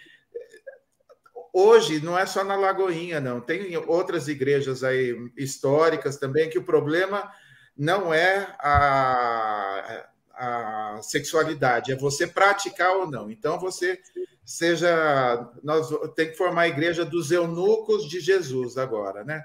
[1.57, 3.41] hoje não é só na Lagoinha, não.
[3.41, 7.31] Tem outras igrejas aí históricas também que o problema
[7.75, 13.31] não é a, a sexualidade, é você praticar ou não.
[13.31, 13.99] Então você
[14.45, 15.49] seja.
[15.63, 19.43] Nós tem que formar a igreja dos eunucos de Jesus agora, né?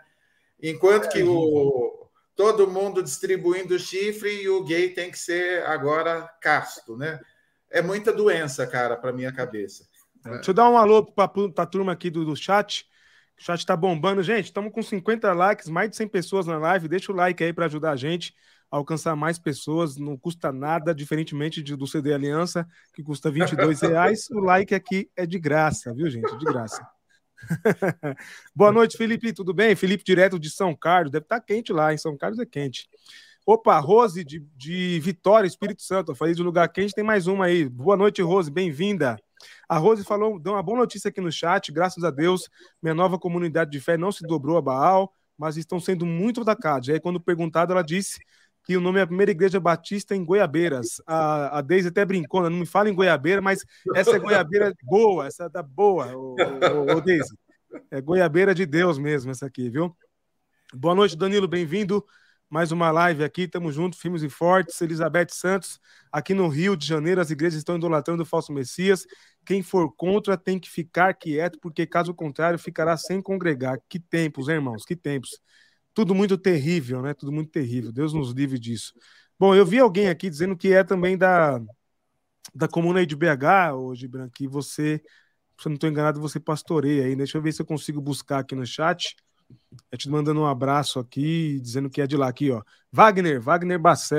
[0.63, 6.97] Enquanto que o, todo mundo distribuindo chifre e o gay tem que ser agora casto,
[6.97, 7.19] né?
[7.71, 9.87] É muita doença, cara, para minha cabeça.
[10.25, 10.31] É.
[10.31, 12.87] Deixa eu dar um alô para a turma aqui do, do chat.
[13.39, 14.23] O chat está bombando.
[14.23, 16.89] Gente, estamos com 50 likes, mais de 100 pessoas na live.
[16.89, 18.35] Deixa o like aí para ajudar a gente
[18.73, 24.31] alcançar mais pessoas, não custa nada, diferentemente de, do CD Aliança, que custa 22 reais,
[24.31, 26.35] o like aqui é de graça, viu, gente?
[26.39, 26.83] De graça.
[28.57, 29.77] Boa noite, Felipe, tudo bem?
[29.77, 32.89] Felipe, direto de São Carlos, deve estar tá quente lá, em São Carlos é quente.
[33.45, 37.47] Opa, Rose de, de Vitória, Espírito Santo, eu falei de lugar quente, tem mais uma
[37.47, 37.69] aí.
[37.69, 39.19] Boa noite, Rose, bem-vinda.
[39.69, 42.49] A Rose falou, deu uma boa notícia aqui no chat, graças a Deus,
[42.83, 46.89] minha nova comunidade de fé não se dobrou a Baal, mas estão sendo muito atacados.
[46.89, 48.21] E aí, quando perguntado, ela disse
[48.65, 51.03] que o nome é a primeira igreja batista em Goiabeiras.
[51.07, 52.49] A, a Deise até brincou, né?
[52.49, 57.01] não me fala em Goiabeira, mas essa é Goiabeira boa, essa é da boa, o
[57.01, 57.37] Deise.
[57.91, 59.97] É Goiabeira de Deus mesmo, essa aqui, viu?
[60.75, 62.05] Boa noite, Danilo, bem-vindo.
[62.53, 64.79] Mais uma live aqui, estamos juntos, firmes e fortes.
[64.83, 65.81] Elizabeth Santos,
[66.13, 69.07] aqui no Rio de Janeiro, as igrejas estão idolatrando o falso Messias.
[69.43, 73.79] Quem for contra tem que ficar quieto, porque caso contrário ficará sem congregar.
[73.89, 75.41] Que tempos, hein, irmãos, que tempos
[75.95, 77.15] tudo muito terrível, né?
[77.15, 77.91] Tudo muito terrível.
[77.91, 78.93] Deus nos livre disso.
[79.39, 81.59] Bom, eu vi alguém aqui dizendo que é também da,
[82.55, 85.01] da comuna aí de BH, hoje, Branco, que você,
[85.59, 87.17] se eu não estou enganado, você pastoreia aí.
[87.17, 89.17] Deixa eu ver se eu consigo buscar aqui no chat.
[89.91, 92.63] Eu te mandando um abraço aqui, dizendo que é de lá aqui, ó.
[92.91, 93.79] Wagner, Wagner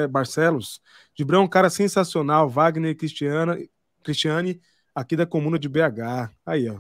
[0.10, 0.82] Barcelos.
[1.16, 2.50] Gibrão, um cara sensacional.
[2.50, 3.58] Wagner Cristiana,
[4.04, 4.62] Cristiane,
[4.94, 6.32] aqui da comuna de BH.
[6.46, 6.80] Aí, ó.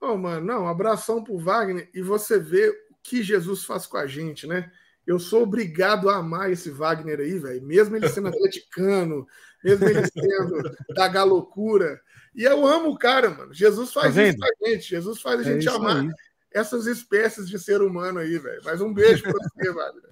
[0.00, 1.90] Ô, oh, mano, não, abração pro Wagner.
[1.92, 2.72] E você vê
[3.02, 4.70] que Jesus faz com a gente, né?
[5.06, 7.62] Eu sou obrigado a amar esse Wagner aí, velho.
[7.62, 9.26] Mesmo ele sendo atleticano,
[9.64, 12.00] mesmo ele sendo da galocura.
[12.34, 13.52] E eu amo o cara, mano.
[13.52, 14.88] Jesus faz tá isso com a gente.
[14.88, 16.10] Jesus faz a é gente amar aí.
[16.52, 18.60] Essas espécies de ser humano aí, velho.
[18.64, 20.10] Mas um beijo pra você, Wagner.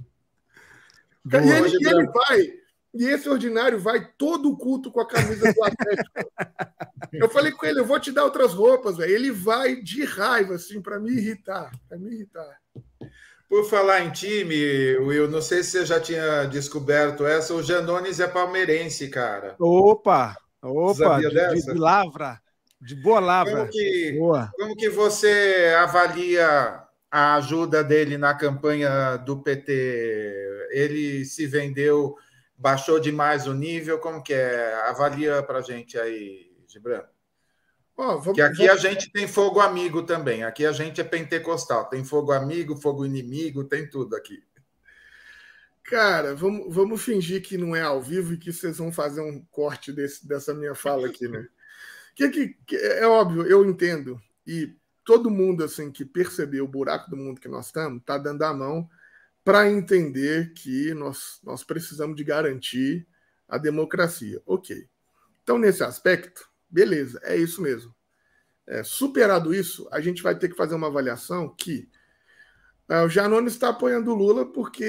[1.27, 2.53] e ele, e ele vai,
[2.95, 6.11] e esse ordinário vai todo o culto com a camisa do Atlético.
[7.13, 9.13] eu falei com ele, eu vou te dar outras roupas, velho.
[9.13, 11.71] Ele vai de raiva, assim, para me irritar.
[11.89, 12.59] Para me irritar.
[13.49, 18.19] Por falar em time, Will, não sei se você já tinha descoberto essa, o Janones
[18.19, 19.55] é palmeirense, cara.
[19.61, 20.37] Opa!
[20.61, 21.21] Opa!
[21.21, 22.41] De, de, de, lavra.
[22.81, 23.57] De boa lavra.
[23.57, 24.51] Como que, boa.
[24.57, 30.69] como que você avalia a ajuda dele na campanha do PT?
[30.71, 32.17] Ele se vendeu,
[32.57, 33.99] baixou demais o nível?
[33.99, 34.75] Como que é?
[34.89, 37.03] Avalia para gente aí, Gibran.
[37.97, 38.85] Oh, vamos, que aqui vamos...
[38.85, 40.45] a gente tem fogo amigo também.
[40.45, 41.89] Aqui a gente é pentecostal.
[41.89, 44.43] Tem fogo amigo, fogo inimigo, tem tudo aqui.
[45.83, 49.43] Cara, vamos, vamos fingir que não é ao vivo e que vocês vão fazer um
[49.51, 51.47] corte desse, dessa minha fala aqui, né?
[52.17, 54.21] Que, que, é óbvio, eu entendo.
[54.47, 58.43] E todo mundo assim que percebeu o buraco do mundo que nós estamos está dando
[58.43, 58.89] a mão
[59.45, 63.07] para entender que nós, nós precisamos de garantir
[63.49, 64.43] a democracia.
[64.45, 64.89] Ok.
[65.43, 67.95] Então, nesse aspecto, Beleza, é isso mesmo.
[68.67, 71.89] É, superado isso, a gente vai ter que fazer uma avaliação que
[72.89, 74.85] É, o Janones está apoiando o Lula porque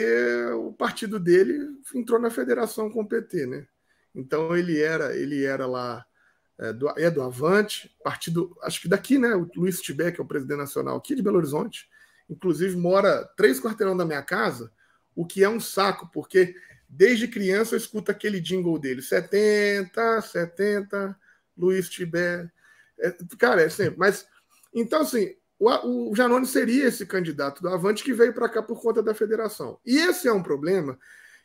[0.54, 1.58] o partido dele
[1.96, 3.68] entrou na federação com o PT, né?
[4.14, 6.06] Então ele era, ele era lá
[6.60, 9.36] é do, é do Avante, partido, acho que daqui, né?
[9.36, 11.88] O Luiz Tibé, que é o presidente nacional aqui de Belo Horizonte,
[12.30, 14.72] inclusive mora três quarteirão da minha casa,
[15.16, 16.56] o que é um saco, porque
[16.90, 21.18] desde criança eu escuto aquele jingle dele: 70, 70,
[21.58, 22.50] Luiz Tibé.
[23.00, 23.98] É, cara, é sempre.
[23.98, 24.26] Mas,
[24.74, 28.82] então, assim, o, o Janone seria esse candidato do Avante que veio para cá por
[28.82, 29.80] conta da federação.
[29.86, 30.98] E esse é um problema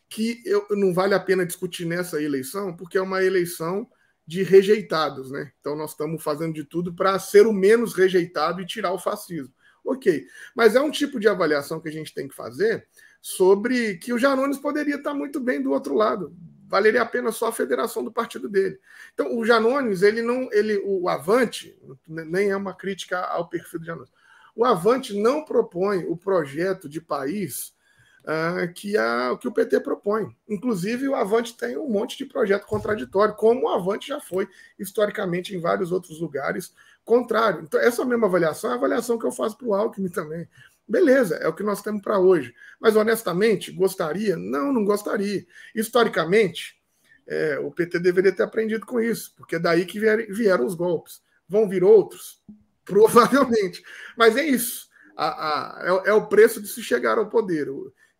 [0.08, 3.88] que eu, não vale a pena discutir nessa eleição, porque é uma eleição
[4.26, 5.52] de rejeitados, né?
[5.60, 9.52] Então nós estamos fazendo de tudo para ser o menos rejeitado e tirar o fascismo.
[9.84, 12.86] Ok, mas é um tipo de avaliação que a gente tem que fazer
[13.20, 16.36] sobre que o Janones poderia estar muito bem do outro lado.
[16.68, 18.78] Valeria a pena só a federação do partido dele.
[19.12, 23.86] Então, o Janones, ele não, ele, o Avante, nem é uma crítica ao perfil do
[23.86, 24.10] Janones.
[24.54, 27.74] O Avante não propõe o projeto de país
[28.22, 30.34] uh, que, a, que o PT propõe.
[30.48, 34.48] Inclusive, o Avante tem um monte de projeto contraditório, como o Avante já foi
[34.78, 36.72] historicamente em vários outros lugares
[37.04, 37.62] contrário.
[37.62, 40.48] Então, essa mesma avaliação é a avaliação que eu faço para o Alckmin também.
[40.86, 42.54] Beleza, é o que nós temos para hoje.
[42.80, 44.36] Mas, honestamente, gostaria?
[44.36, 45.44] Não, não gostaria.
[45.74, 46.80] Historicamente,
[47.26, 51.22] é, o PT deveria ter aprendido com isso, porque é daí que vieram os golpes.
[51.48, 52.42] Vão vir outros?
[52.84, 53.82] Provavelmente.
[54.16, 54.88] Mas é isso.
[55.16, 57.68] A, a, é, é, o preço de se chegar ao poder.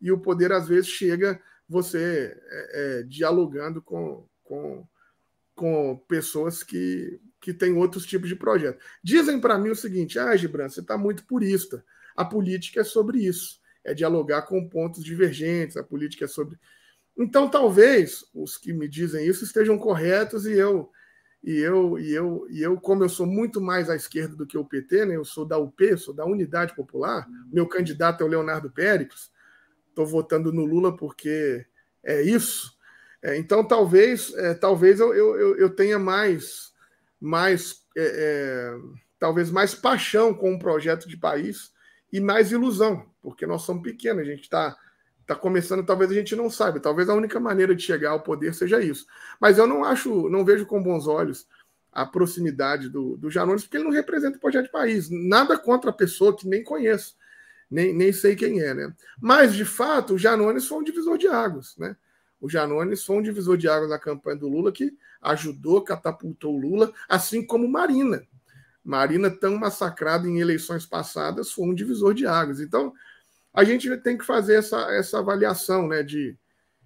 [0.03, 4.87] E o poder, às vezes, chega você é, é dialogando com, com,
[5.55, 8.81] com pessoas que que tem outros tipos de projeto.
[9.03, 11.85] Dizem para mim o seguinte: ah, Gibran, você está muito purista.
[12.17, 16.57] A política é sobre isso, é dialogar com pontos divergentes, a política é sobre.
[17.19, 20.91] Então, talvez os que me dizem isso estejam corretos e eu
[21.43, 24.57] e eu e eu e eu como eu sou muito mais à esquerda do que
[24.57, 25.17] o PT, né?
[25.17, 27.27] Eu sou da UP, sou da Unidade Popular.
[27.53, 29.32] Meu candidato é o Leonardo Péricles.
[29.93, 31.67] Estou votando no Lula porque
[32.03, 32.73] é isso.
[33.23, 36.73] É, então, talvez, é, talvez eu, eu, eu tenha mais
[37.21, 38.75] mais é, é,
[39.19, 41.71] talvez mais paixão com um projeto de país
[42.13, 44.77] e mais ilusão, porque nós somos pequenos, a gente está
[45.25, 48.55] tá começando, talvez a gente não saiba, talvez a única maneira de chegar ao poder
[48.55, 49.07] seja isso.
[49.41, 51.47] Mas eu não acho, não vejo com bons olhos
[51.93, 55.09] a proximidade do, do Janones, porque ele não representa o projeto de país.
[55.11, 57.15] Nada contra a pessoa que nem conheço,
[57.73, 58.95] nem, nem sei quem é, né?
[59.19, 61.97] Mas, de fato, o Janones foi um divisor de águas, né?
[62.39, 64.93] O Janones foi um divisor de águas na campanha do Lula que
[65.23, 68.23] ajudou, catapultou o Lula, assim como Marina.
[68.85, 72.61] Marina, tão massacrada em eleições passadas, foi um divisor de águas.
[72.61, 72.93] Então,
[73.55, 76.37] a gente tem que fazer essa, essa avaliação né, de,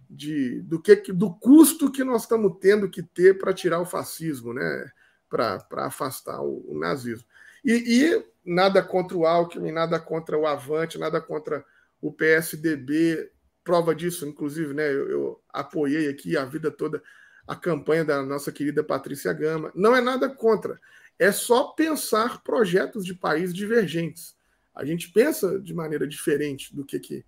[0.08, 4.52] de, do, que, do custo que nós estamos tendo que ter para tirar o fascismo,
[4.52, 4.90] né,
[5.28, 7.26] para afastar o, o nazismo.
[7.64, 11.64] E, e, nada contra o Alckmin, nada contra o Avante, nada contra
[12.00, 13.30] o PSDB.
[13.64, 17.02] Prova disso, inclusive, né, eu, eu apoiei aqui a vida toda
[17.46, 19.72] a campanha da nossa querida Patrícia Gama.
[19.74, 20.80] Não é nada contra.
[21.18, 24.36] É só pensar projetos de país divergentes.
[24.74, 27.24] A gente pensa de maneira diferente do que, que,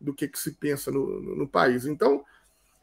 [0.00, 1.86] do que, que se pensa no, no, no país.
[1.86, 2.24] Então,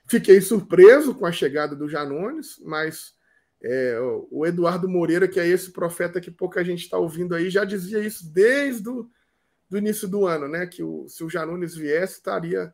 [0.07, 3.13] fiquei surpreso com a chegada do Janones, mas
[3.62, 3.97] é,
[4.32, 7.99] o Eduardo Moreira, que é esse profeta que pouca gente está ouvindo aí, já dizia
[7.99, 9.10] isso desde o
[9.70, 10.66] do início do ano, né?
[10.66, 12.74] Que o, se o Janones viesse, estaria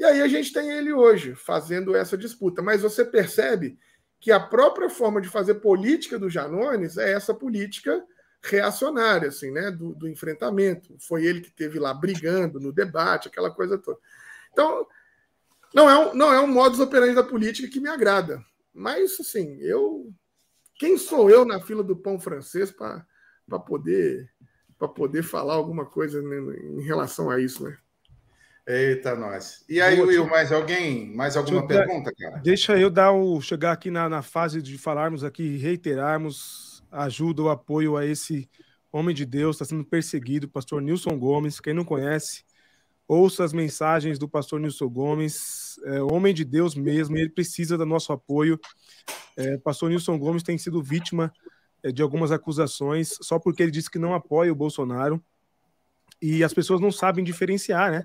[0.00, 2.62] e aí a gente tem ele hoje fazendo essa disputa.
[2.62, 3.78] Mas você percebe
[4.18, 8.02] que a própria forma de fazer política do Janones é essa política
[8.42, 9.70] reacionária, assim, né?
[9.70, 10.96] Do, do enfrentamento.
[10.98, 13.98] Foi ele que teve lá brigando no debate, aquela coisa toda.
[14.50, 14.86] Então,
[15.74, 18.42] não é um, não é um modus operandi da política que me agrada.
[18.72, 20.12] Mas, assim, eu.
[20.78, 23.04] Quem sou eu na fila do pão francês para
[23.66, 24.30] poder,
[24.94, 27.76] poder falar alguma coisa né, em relação a isso, né?
[28.66, 29.64] Eita, nós.
[29.68, 31.14] E aí, Will, mais alguém?
[31.14, 32.38] Mais alguma pergunta, cara?
[32.38, 37.48] Deixa eu dar o chegar aqui na, na fase de falarmos aqui, reiterarmos ajuda, o
[37.48, 38.48] apoio a esse
[38.92, 41.60] homem de Deus, está sendo perseguido, pastor Nilson Gomes.
[41.60, 42.44] Quem não conhece,
[43.14, 47.86] ouça as mensagens do pastor Nilson Gomes, é, homem de Deus mesmo, ele precisa do
[47.86, 48.58] nosso apoio.
[49.36, 51.32] É, pastor Nilson Gomes tem sido vítima
[51.82, 55.22] é, de algumas acusações só porque ele disse que não apoia o Bolsonaro
[56.20, 58.02] e as pessoas não sabem diferenciar, né?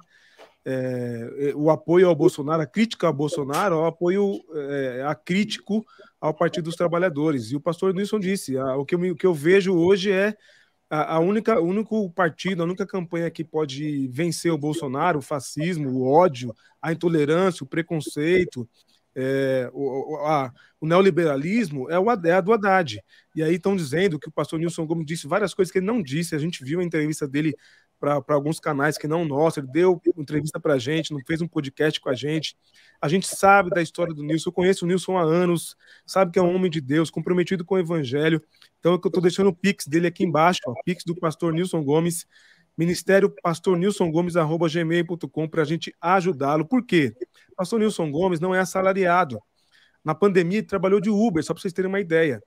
[0.65, 5.85] é, o apoio ao Bolsonaro, a crítica ao Bolsonaro, o apoio é, a crítico
[6.19, 7.51] ao Partido dos Trabalhadores.
[7.51, 10.35] E o pastor Nilson disse: a, o, que eu, o que eu vejo hoje é
[10.95, 15.21] a, a única, o único partido, a única campanha que pode vencer o Bolsonaro, o
[15.21, 18.67] fascismo, o ódio, a intolerância, o preconceito,
[19.15, 23.01] é, o, a, o, neoliberalismo é, o, é a do Haddad.
[23.35, 26.01] E aí estão dizendo que o pastor Nilson Gomes disse várias coisas que ele não
[26.01, 26.35] disse.
[26.35, 27.55] A gente viu a entrevista dele
[27.99, 31.47] para alguns canais que não nossos, ele deu entrevista para a gente, não fez um
[31.47, 32.55] podcast com a gente.
[33.01, 35.75] A gente sabe da história do Nilson, eu conheço o Nilson há anos,
[36.05, 38.41] sabe que é um homem de Deus, comprometido com o evangelho.
[38.85, 42.27] Então, eu estou deixando o Pix dele aqui embaixo, o Pix do pastor Nilson Gomes,
[42.77, 46.67] ministério pastor Nilson Gomes, arroba gmail.com, para a gente ajudá-lo.
[46.67, 47.11] Por quê?
[47.55, 49.41] Pastor Nilson Gomes não é assalariado.
[50.03, 52.43] Na pandemia, ele trabalhou de Uber, só para vocês terem uma ideia.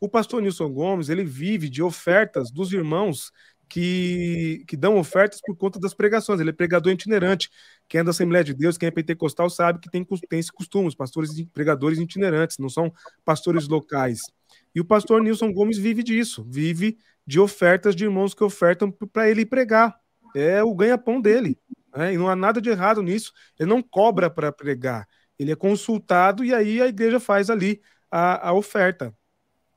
[0.00, 3.30] O pastor Nilson Gomes, ele vive de ofertas dos irmãos
[3.68, 6.40] que, que dão ofertas por conta das pregações.
[6.40, 7.50] Ele é pregador itinerante.
[7.88, 10.88] Quem é da Assembleia de Deus, quem é pentecostal, sabe que tem, tem esse costume.
[10.88, 12.92] Os pastores pregadores itinerantes, não são
[13.24, 14.20] pastores locais.
[14.74, 19.30] E o pastor Nilson Gomes vive disso, vive de ofertas de irmãos que ofertam para
[19.30, 19.94] ele pregar.
[20.34, 21.58] É o ganha-pão dele.
[21.94, 22.14] Né?
[22.14, 23.32] E não há nada de errado nisso.
[23.58, 25.06] Ele não cobra para pregar.
[25.38, 29.14] Ele é consultado e aí a igreja faz ali a, a oferta.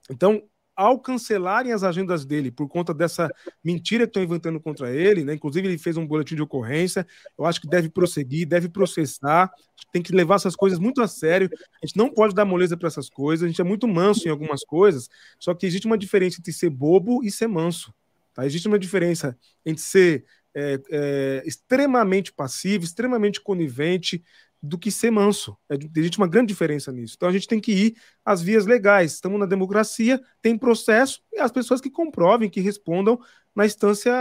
[0.10, 0.42] Então,
[0.76, 3.32] ao cancelarem as agendas dele por conta dessa
[3.64, 5.34] mentira que estão inventando contra ele, né?
[5.34, 7.08] Inclusive, ele fez um boletim de ocorrência.
[7.38, 9.52] Eu acho que deve prosseguir, deve processar,
[9.92, 11.50] tem que levar essas coisas muito a sério.
[11.82, 14.32] A gente não pode dar moleza para essas coisas, a gente é muito manso em
[14.32, 15.10] algumas coisas,
[15.40, 17.94] só que existe uma diferença entre ser bobo e ser manso.
[18.34, 18.46] Tá?
[18.46, 24.24] Existe uma diferença entre ser é, é, extremamente passivo, extremamente conivente,
[24.66, 25.58] do que ser manso.
[25.70, 27.14] É, existe uma grande diferença nisso.
[27.16, 29.14] Então a gente tem que ir às vias legais.
[29.14, 33.20] Estamos na democracia, tem processo e as pessoas que comprovem, que respondam
[33.56, 34.14] na instância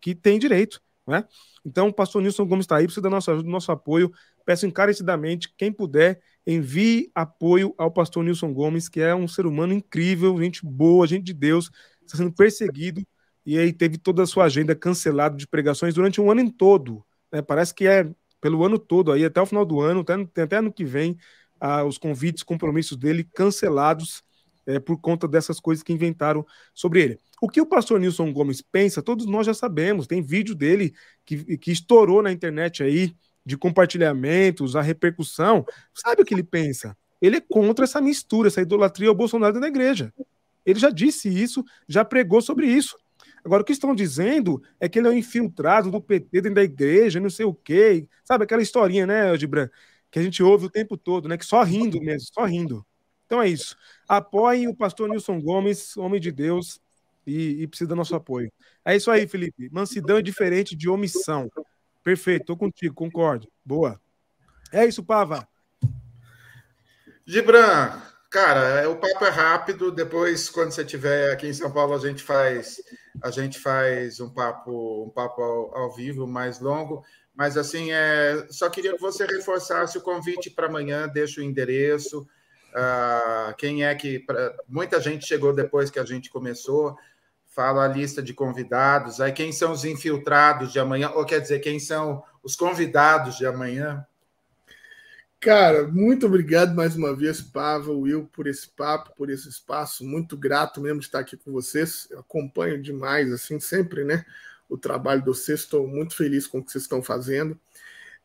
[0.00, 0.80] que tem direito.
[1.06, 1.24] Né?
[1.64, 4.12] Então, o pastor Nilson Gomes está aí, precisa da nossa ajuda, do nosso apoio.
[4.44, 9.72] Peço encarecidamente, quem puder, envie apoio ao pastor Nilson Gomes, que é um ser humano
[9.72, 11.70] incrível, gente boa, gente de Deus,
[12.04, 13.02] está sendo perseguido
[13.46, 17.04] e aí teve toda a sua agenda cancelada de pregações durante um ano em todo.
[17.32, 17.42] Né?
[17.42, 18.10] Parece que é
[18.44, 21.16] pelo ano todo, aí até o final do ano, até, até ano que vem,
[21.58, 24.22] ah, os convites, compromissos dele cancelados
[24.66, 27.20] é, por conta dessas coisas que inventaram sobre ele.
[27.40, 30.92] O que o pastor Nilson Gomes pensa, todos nós já sabemos, tem vídeo dele
[31.24, 33.16] que, que estourou na internet aí,
[33.46, 35.64] de compartilhamentos, a repercussão.
[35.94, 36.94] Sabe o que ele pensa?
[37.22, 40.12] Ele é contra essa mistura, essa idolatria ao Bolsonaro na igreja.
[40.66, 42.94] Ele já disse isso, já pregou sobre isso.
[43.44, 46.64] Agora, o que estão dizendo é que ele é um infiltrado do PT dentro da
[46.64, 48.08] igreja, não sei o quê.
[48.24, 49.68] Sabe aquela historinha, né, Gibran?
[50.10, 51.36] Que a gente ouve o tempo todo, né?
[51.36, 52.86] Que só rindo mesmo, só rindo.
[53.26, 53.76] Então é isso.
[54.08, 56.80] Apoiem o pastor Nilson Gomes, homem de Deus,
[57.26, 58.50] e, e precisa do nosso apoio.
[58.84, 59.68] É isso aí, Felipe.
[59.70, 61.50] Mansidão é diferente de omissão.
[62.02, 63.48] Perfeito, tô contigo, concordo.
[63.64, 64.00] Boa.
[64.72, 65.46] É isso, Pava.
[67.26, 68.00] Gibran,
[68.34, 69.92] Cara, é, o papo é rápido.
[69.92, 72.82] Depois, quando você estiver aqui em São Paulo, a gente faz
[73.22, 77.04] a gente faz um papo um papo ao, ao vivo mais longo.
[77.32, 81.06] Mas assim, é, só queria que você reforçasse o convite para amanhã.
[81.06, 82.26] Deixa o endereço.
[82.72, 86.96] Uh, quem é que pra, muita gente chegou depois que a gente começou.
[87.46, 89.20] Fala a lista de convidados.
[89.20, 91.12] Aí quem são os infiltrados de amanhã?
[91.14, 94.04] Ou quer dizer, quem são os convidados de amanhã?
[95.44, 100.02] Cara, muito obrigado mais uma vez, Pava, Will, por esse papo, por esse espaço.
[100.02, 102.08] Muito grato mesmo de estar aqui com vocês.
[102.10, 104.24] Eu acompanho demais, assim, sempre, né?
[104.70, 105.60] O trabalho de vocês.
[105.60, 107.60] Estou muito feliz com o que vocês estão fazendo.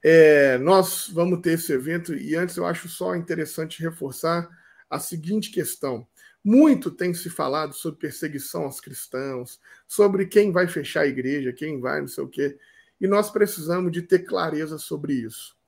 [0.01, 4.49] É, nós vamos ter esse evento e antes eu acho só interessante reforçar
[4.89, 6.07] a seguinte questão.
[6.41, 11.81] Muito tem se falado sobre perseguição aos cristãos, sobre quem vai fechar a igreja, quem
[11.81, 12.57] vai, não sei o quê.
[13.01, 15.58] E nós precisamos de ter clareza sobre isso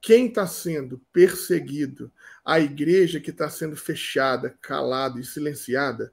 [0.00, 2.10] quem está sendo perseguido,
[2.44, 6.12] a igreja que está sendo fechada, calada e silenciada,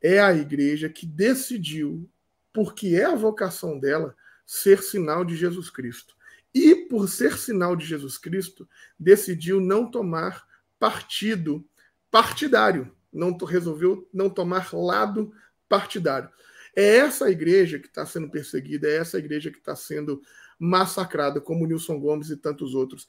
[0.00, 2.08] é a igreja que decidiu,
[2.52, 4.14] porque é a vocação dela,
[4.44, 6.14] ser sinal de Jesus Cristo.
[6.54, 8.68] E por ser sinal de Jesus Cristo,
[8.98, 10.46] decidiu não tomar
[10.78, 11.66] partido
[12.10, 15.32] partidário, não resolveu não tomar lado
[15.68, 16.28] partidário.
[16.74, 20.20] É essa igreja que está sendo perseguida, é essa igreja que está sendo
[20.62, 23.08] massacrada, como Nilson Gomes e tantos outros,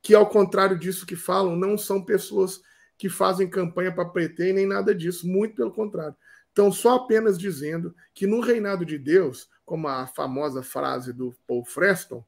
[0.00, 2.62] que, ao contrário disso que falam, não são pessoas
[2.96, 6.16] que fazem campanha para PT nem nada disso, muito pelo contrário.
[6.50, 11.66] Então, só apenas dizendo que no reinado de Deus, como a famosa frase do Paul
[11.66, 12.24] Freston,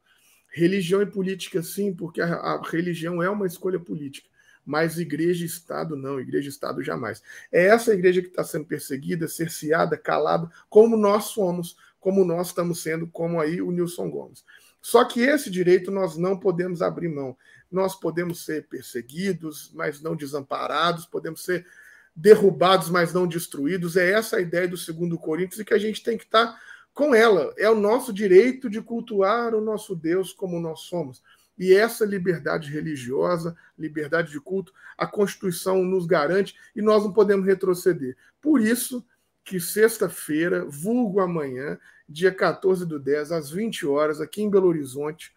[0.50, 4.28] religião e política sim, porque a, a religião é uma escolha política,
[4.66, 7.22] mas igreja e Estado não, igreja e Estado jamais.
[7.50, 12.82] É essa igreja que está sendo perseguida, cerceada, calada, como nós somos, como nós estamos
[12.82, 14.44] sendo, como aí o Nilson Gomes.
[14.80, 17.36] Só que esse direito nós não podemos abrir mão.
[17.70, 21.66] Nós podemos ser perseguidos, mas não desamparados, podemos ser
[22.14, 23.96] derrubados, mas não destruídos.
[23.96, 26.58] É essa a ideia do segundo Coríntios e que a gente tem que estar
[26.94, 27.52] com ela.
[27.56, 31.22] É o nosso direito de cultuar o nosso Deus como nós somos.
[31.58, 37.44] E essa liberdade religiosa, liberdade de culto, a Constituição nos garante e nós não podemos
[37.44, 38.16] retroceder.
[38.40, 39.04] Por isso,
[39.48, 45.32] que sexta-feira, vulgo amanhã, dia 14 do 10, às 20 horas, aqui em Belo Horizonte,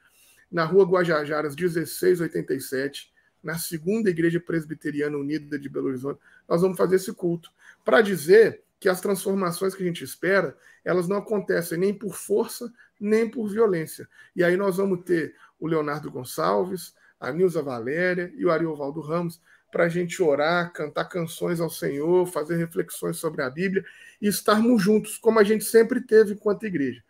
[0.51, 3.09] na rua Guajajaras, 1687,
[3.41, 7.49] na segunda Igreja Presbiteriana Unida de Belo Horizonte, nós vamos fazer esse culto.
[7.86, 12.70] Para dizer que as transformações que a gente espera, elas não acontecem nem por força,
[12.99, 14.09] nem por violência.
[14.36, 19.39] E aí nós vamos ter o Leonardo Gonçalves, a Nilza Valéria e o Ariovaldo Ramos
[19.72, 23.84] para a gente orar, cantar canções ao Senhor, fazer reflexões sobre a Bíblia
[24.22, 27.02] e estarmos juntos, como a gente sempre teve enquanto igreja.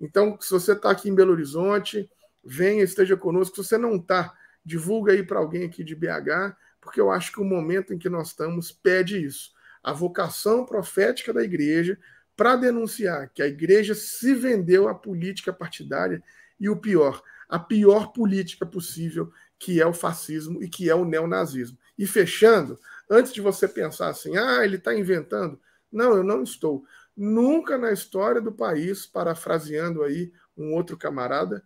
[0.00, 2.10] Então, se você está aqui em Belo Horizonte,
[2.44, 3.56] venha, esteja conosco.
[3.56, 7.40] Se você não está, divulga aí para alguém aqui de BH, porque eu acho que
[7.40, 9.52] o momento em que nós estamos pede isso.
[9.82, 11.98] A vocação profética da igreja
[12.36, 16.22] para denunciar que a igreja se vendeu à política partidária
[16.60, 21.04] e o pior, a pior política possível, que é o fascismo e que é o
[21.04, 21.78] neonazismo.
[21.98, 22.78] E fechando,
[23.10, 25.58] antes de você pensar assim, ah, ele está inventando.
[25.90, 26.84] Não, eu não estou.
[27.16, 31.62] Nunca na história do país, parafraseando aí um outro camarada,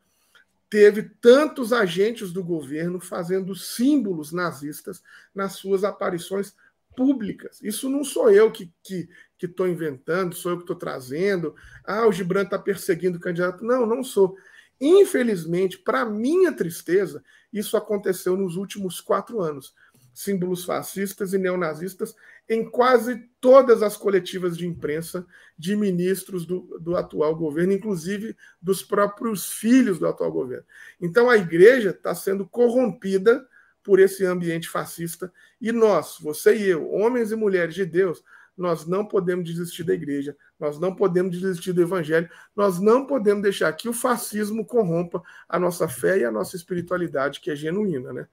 [0.68, 5.03] teve tantos agentes do governo fazendo símbolos nazistas
[5.35, 6.55] nas suas aparições
[6.97, 7.61] públicas.
[7.62, 11.55] Isso não sou eu que estou que, que inventando, sou eu que estou trazendo.
[11.85, 13.64] Ah, o Gibran está perseguindo o candidato.
[13.64, 14.37] Não, não sou.
[14.81, 17.22] Infelizmente, para minha tristeza,
[17.53, 19.74] isso aconteceu nos últimos quatro anos
[20.13, 22.15] símbolos fascistas e neonazistas
[22.49, 28.83] em quase todas as coletivas de imprensa de ministros do, do atual governo, inclusive dos
[28.83, 30.65] próprios filhos do atual governo.
[31.01, 33.47] Então a igreja está sendo corrompida
[33.83, 38.23] por esse ambiente fascista e nós, você e eu, homens e mulheres de Deus,
[38.57, 43.43] nós não podemos desistir da igreja, nós não podemos desistir do evangelho, nós não podemos
[43.43, 48.13] deixar que o fascismo corrompa a nossa fé e a nossa espiritualidade, que é genuína,
[48.13, 48.29] né?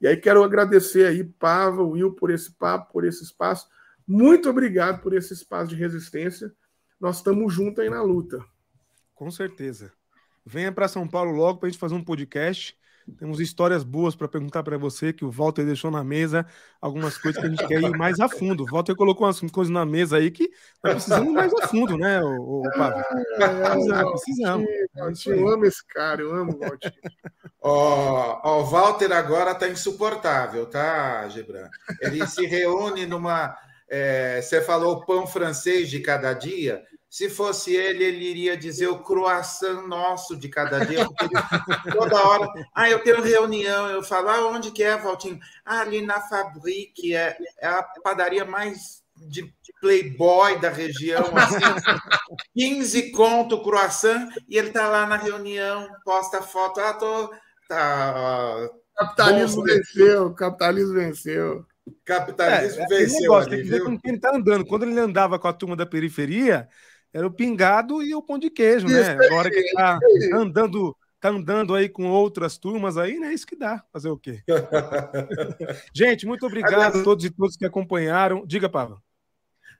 [0.00, 3.68] E aí quero agradecer aí, Pava, Will, por esse papo, por esse espaço.
[4.06, 6.52] Muito obrigado por esse espaço de resistência.
[7.00, 8.44] Nós estamos juntos aí na luta.
[9.14, 9.92] Com certeza.
[10.44, 12.76] Venha para São Paulo logo para a gente fazer um podcast.
[13.18, 16.46] Temos histórias boas para perguntar para você, que o Walter deixou na mesa,
[16.80, 18.64] algumas coisas que a gente quer ir mais a fundo.
[18.64, 20.48] O Walter colocou umas coisas na mesa aí que
[20.80, 23.02] tá precisando ir mais a fundo, né, o, o Pablo?
[23.36, 24.68] Precisamos, precisamos.
[25.26, 26.94] Eu amo esse cara, eu amo o Walter.
[27.60, 31.68] Ó, o Walter agora está insuportável, tá, Gebran?
[32.00, 33.56] Ele se reúne numa.
[33.88, 36.82] É, você falou pão francês de cada dia.
[37.14, 41.06] Se fosse ele, ele iria dizer o croissant nosso de cada dia,
[41.96, 42.52] toda hora.
[42.74, 45.38] Ah, eu tenho reunião, eu falo, ah, onde que é, Valtinho?
[45.64, 49.48] Ah, ali na Fabrique, é, é a padaria mais de
[49.80, 51.86] playboy da região, assim,
[52.52, 57.32] 15 conto croissant, e ele tá lá na reunião, posta foto, ah, tô.
[57.68, 61.64] Tá, capitalismo bom, venceu, capitalismo venceu.
[62.04, 63.20] Capitalismo é, venceu.
[63.20, 64.66] Negócio, ali, tem que ver com quem ele tá andando.
[64.66, 66.68] Quando ele andava com a turma da periferia,
[67.14, 69.12] era o pingado e o pão de queijo, né?
[69.12, 70.00] Agora que tá
[70.34, 73.32] andando, tá andando aí com outras turmas aí, né?
[73.32, 73.84] Isso que dá.
[73.92, 74.42] Fazer o quê?
[75.94, 78.44] Gente, muito obrigado a todos e todas que acompanharam.
[78.44, 79.00] Diga, Pablo.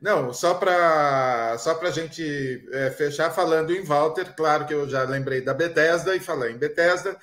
[0.00, 5.02] Não, só para só a gente é, fechar falando em Walter, claro que eu já
[5.04, 7.18] lembrei da Bethesda e falei em Bethesda.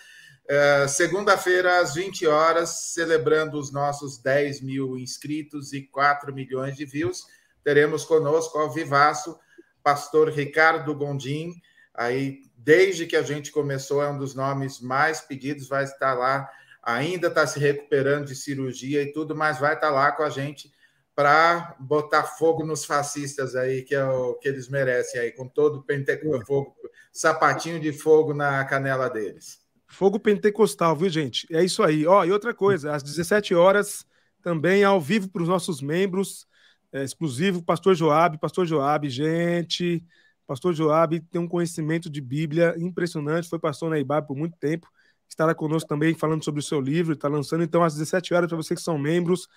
[0.49, 6.83] É, Segunda-feira, às 20 horas, celebrando os nossos 10 mil inscritos e 4 milhões de
[6.83, 7.27] views,
[7.63, 9.37] teremos conosco ao vivaço
[9.83, 11.53] pastor Ricardo Gondim,
[11.93, 16.49] aí desde que a gente começou, é um dos nomes mais pedidos, vai estar lá,
[16.81, 20.71] ainda está se recuperando de cirurgia e tudo, mas vai estar lá com a gente
[21.15, 25.79] para botar fogo nos fascistas aí, que é o que eles merecem aí, com todo
[25.79, 26.75] o pentecosto, fogo,
[27.11, 29.59] sapatinho de fogo na canela deles.
[29.87, 31.45] Fogo pentecostal, viu, gente?
[31.51, 32.07] É isso aí.
[32.07, 34.05] Ó, e outra coisa, às 17 horas,
[34.41, 36.47] também ao vivo para os nossos membros,
[36.91, 38.37] é, exclusivo, Pastor Joab.
[38.39, 40.03] Pastor Joab, gente,
[40.51, 44.85] Pastor Joab tem um conhecimento de Bíblia impressionante, foi pastor na IBAB por muito tempo,
[45.29, 48.57] estará conosco também falando sobre o seu livro, está lançando, então, às 17 horas, para
[48.57, 49.47] vocês que são membros,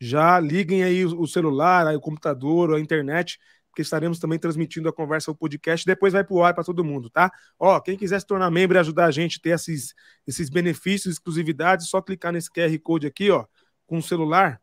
[0.00, 4.92] já liguem aí o celular, aí o computador, a internet, porque estaremos também transmitindo a
[4.92, 7.28] conversa, o podcast, depois vai para o ar para todo mundo, tá?
[7.58, 9.94] Ó, quem quiser se tornar membro e ajudar a gente a ter esses,
[10.26, 13.44] esses benefícios, exclusividades, só clicar nesse QR Code aqui, ó,
[13.84, 14.60] com o celular,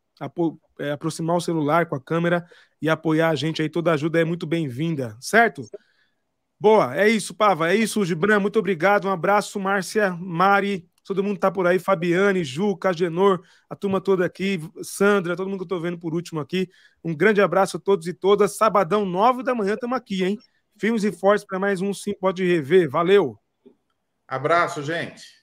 [0.80, 2.45] é, aproximar o celular com a câmera
[2.82, 3.69] e apoiar a gente aí.
[3.69, 5.63] Toda ajuda é muito bem-vinda, certo?
[6.59, 7.71] Boa, é isso, Pava.
[7.71, 8.39] É isso, Gibran.
[8.39, 9.07] Muito obrigado.
[9.07, 10.88] Um abraço, Márcia, Mari.
[11.03, 11.78] Todo mundo tá por aí.
[11.78, 14.59] Fabiane, Ju, Cagenor, a turma toda aqui.
[14.82, 16.69] Sandra, todo mundo que eu tô vendo por último aqui.
[17.03, 18.55] Um grande abraço a todos e todas.
[18.55, 20.38] Sabadão, nove da manhã, estamos aqui, hein?
[20.80, 22.89] Filmes e fortes para mais um Sim Pode Rever.
[22.89, 23.38] Valeu!
[24.28, 25.41] Abraço, gente.